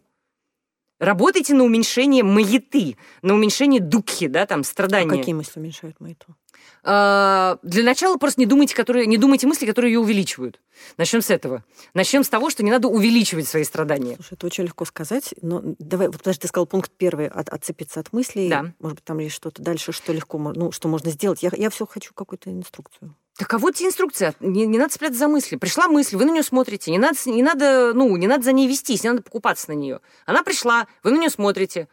[0.99, 5.11] Работайте на уменьшение маяты, на уменьшение дукхи, да, там, страдания.
[5.11, 6.35] А какие мысли уменьшают маяту?
[6.83, 10.59] А, для начала просто не думайте, которые, не думайте мысли, которые ее увеличивают.
[10.97, 11.63] Начнем с этого.
[11.95, 14.13] Начнем с того, что не надо увеличивать свои страдания.
[14.15, 17.99] Слушай, это очень легко сказать, но давай, вот подожди, ты сказал пункт первый, от, отцепиться
[17.99, 18.49] от мыслей.
[18.49, 18.71] Да.
[18.79, 21.41] Может быть, там есть что-то дальше, что легко, ну, что можно сделать.
[21.41, 23.15] Я, я все хочу какую-то инструкцию.
[23.41, 24.35] Так а вот тебе инструкция.
[24.39, 25.55] Не, не надо спрятаться за мысли.
[25.55, 26.91] Пришла мысль, вы на нее смотрите.
[26.91, 29.99] Не надо, не надо, ну, не надо за ней вестись, не надо покупаться на нее.
[30.27, 31.87] Она пришла, вы на нее смотрите.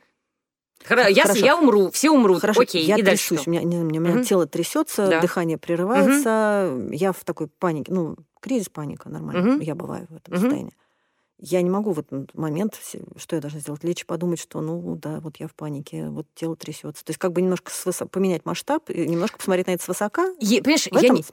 [0.84, 1.08] Хорошо.
[1.08, 2.42] Я, я умру, все умрут.
[2.42, 4.24] Хорошо, Окей, я и трясусь, дальше у меня, у меня угу.
[4.24, 5.20] тело трясется, да.
[5.22, 6.92] дыхание прерывается, угу.
[6.92, 9.62] я в такой панике, ну, кризис, паника, нормально, угу.
[9.62, 10.40] я бываю в этом угу.
[10.42, 10.74] состоянии.
[11.40, 12.78] Я не могу в этот момент,
[13.16, 16.26] что я должна сделать, лечь и подумать, что, ну, да, вот я в панике, вот
[16.34, 17.04] тело трясется.
[17.04, 18.06] То есть как бы немножко свысо...
[18.06, 20.32] поменять масштаб, и немножко посмотреть на это свысока.
[20.40, 21.24] Е, понимаешь, я не...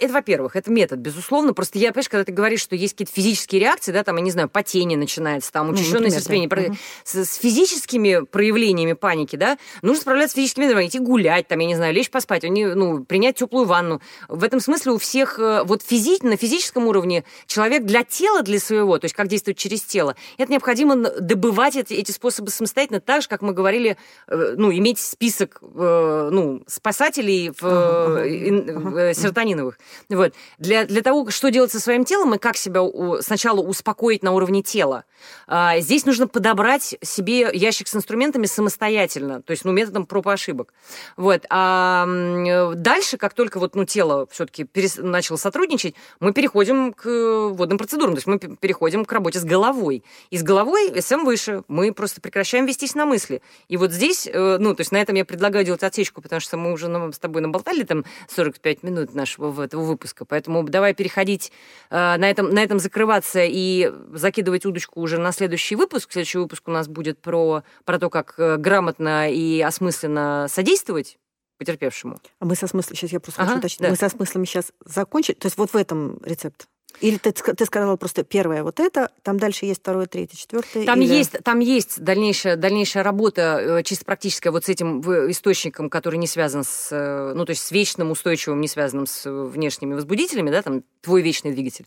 [0.00, 1.54] это, во-первых, это метод, безусловно.
[1.54, 4.30] Просто я, понимаешь, когда ты говоришь, что есть какие-то физические реакции, да, там, я не
[4.30, 6.48] знаю, потение начинается, там, учащенное ну, состояние.
[6.48, 6.56] Да.
[6.56, 6.76] Угу.
[7.04, 11.66] С, с физическими проявлениями паники, да, нужно справляться с физическими, методами, идти гулять, там, я
[11.66, 14.00] не знаю, лечь поспать, они, ну, принять теплую ванну.
[14.28, 16.18] В этом смысле у всех э, вот физи...
[16.22, 20.50] на физическом уровне человек для тела, для своего, то есть как действует через тело, это
[20.52, 23.96] необходимо добывать эти, эти способы самостоятельно, так же, как мы говорили,
[24.28, 29.14] э, ну, иметь список э, ну, спасателей в, uh-huh.
[29.14, 29.78] серотониновых.
[30.08, 30.34] Вот.
[30.58, 32.82] Для, для того, что делать со своим телом и как себя
[33.22, 35.04] сначала успокоить на уровне тела,
[35.46, 40.30] а, здесь нужно подобрать себе ящик с инструментами самостоятельно, то есть ну, методом проб и
[40.30, 40.72] ошибок.
[41.16, 41.44] Вот.
[41.50, 42.06] А
[42.74, 44.96] дальше, как только вот, ну, тело все-таки перес...
[44.96, 47.06] начало сотрудничать, мы переходим к
[47.50, 50.04] водным процедурам, то есть мы переходим к работе с головой.
[50.30, 51.62] И с головой СМ выше.
[51.68, 53.42] Мы просто прекращаем вестись на мысли.
[53.68, 56.56] И вот здесь, э, ну, то есть на этом я предлагаю делать отсечку, потому что
[56.56, 60.24] мы уже ну, с тобой наболтали там 45 минут нашего этого выпуска.
[60.24, 61.52] Поэтому давай переходить
[61.90, 66.12] э, на этом, на этом закрываться и закидывать удочку уже на следующий выпуск.
[66.12, 71.18] Следующий выпуск у нас будет про, про то, как э, грамотно и осмысленно содействовать
[71.58, 72.18] потерпевшему.
[72.38, 73.88] А мы со смыслом, сейчас я просто ага, хочу уточнить, да.
[73.90, 76.68] мы со смыслом сейчас закончили, то есть вот в этом рецепт?
[77.00, 80.84] Или ты, ты сказала просто первое вот это, там дальше есть второе, третье, четвертое?
[80.84, 81.12] Там или...
[81.12, 86.26] есть, там есть дальнейшая, дальнейшая работа э, чисто практическая вот с этим источником, который не
[86.26, 90.62] связан с, э, ну, то есть с вечным, устойчивым, не связанным с внешними возбудителями, да,
[90.62, 91.86] там твой вечный двигатель.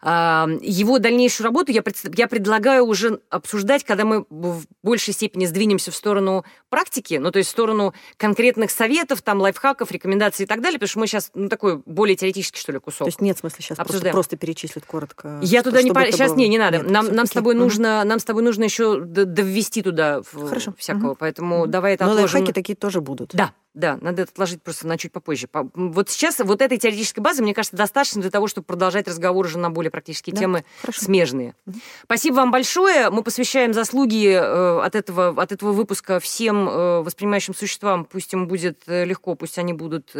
[0.00, 5.46] А, его дальнейшую работу я, пред, я предлагаю уже обсуждать, когда мы в большей степени
[5.46, 10.46] сдвинемся в сторону практики, ну, то есть в сторону конкретных советов, там, лайфхаков, рекомендаций и
[10.46, 13.06] так далее, потому что мы сейчас, ну, такой более теоретический, что ли, кусок.
[13.06, 14.12] То есть нет смысла сейчас обсуждаем.
[14.12, 15.38] просто, просто перечислить коротко?
[15.42, 15.90] Я туда не...
[15.92, 16.00] По...
[16.06, 16.38] Сейчас было...
[16.38, 16.78] не, не надо.
[16.78, 17.64] Нет, нам, нам, с тобой угу.
[17.64, 20.72] нужно, нам с тобой нужно еще доввести туда Хорошо.
[20.78, 21.16] всякого, угу.
[21.18, 21.66] поэтому угу.
[21.66, 22.40] давай это Но отложим.
[22.40, 23.30] лайфхаки такие тоже будут.
[23.34, 25.48] Да, да, надо это отложить просто на чуть попозже.
[25.52, 29.58] Вот сейчас вот этой теоретической базы, мне кажется, достаточно для того, чтобы продолжать разговор уже
[29.58, 31.04] на более практические да, темы, хорошо.
[31.04, 31.54] смежные.
[31.66, 31.76] Угу.
[32.04, 33.10] Спасибо вам большое.
[33.10, 38.06] Мы посвящаем заслуги э, от, этого, от этого выпуска всем э, воспринимающим существам.
[38.06, 40.12] Пусть им будет э, легко, пусть они будут,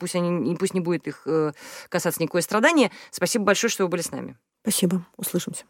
[0.00, 1.26] пусть, они, пусть не будет их
[1.88, 2.90] касаться никакое страдание.
[3.12, 4.36] Спасибо большое, что вы были с нами.
[4.62, 5.06] Спасибо.
[5.16, 5.64] Услышимся.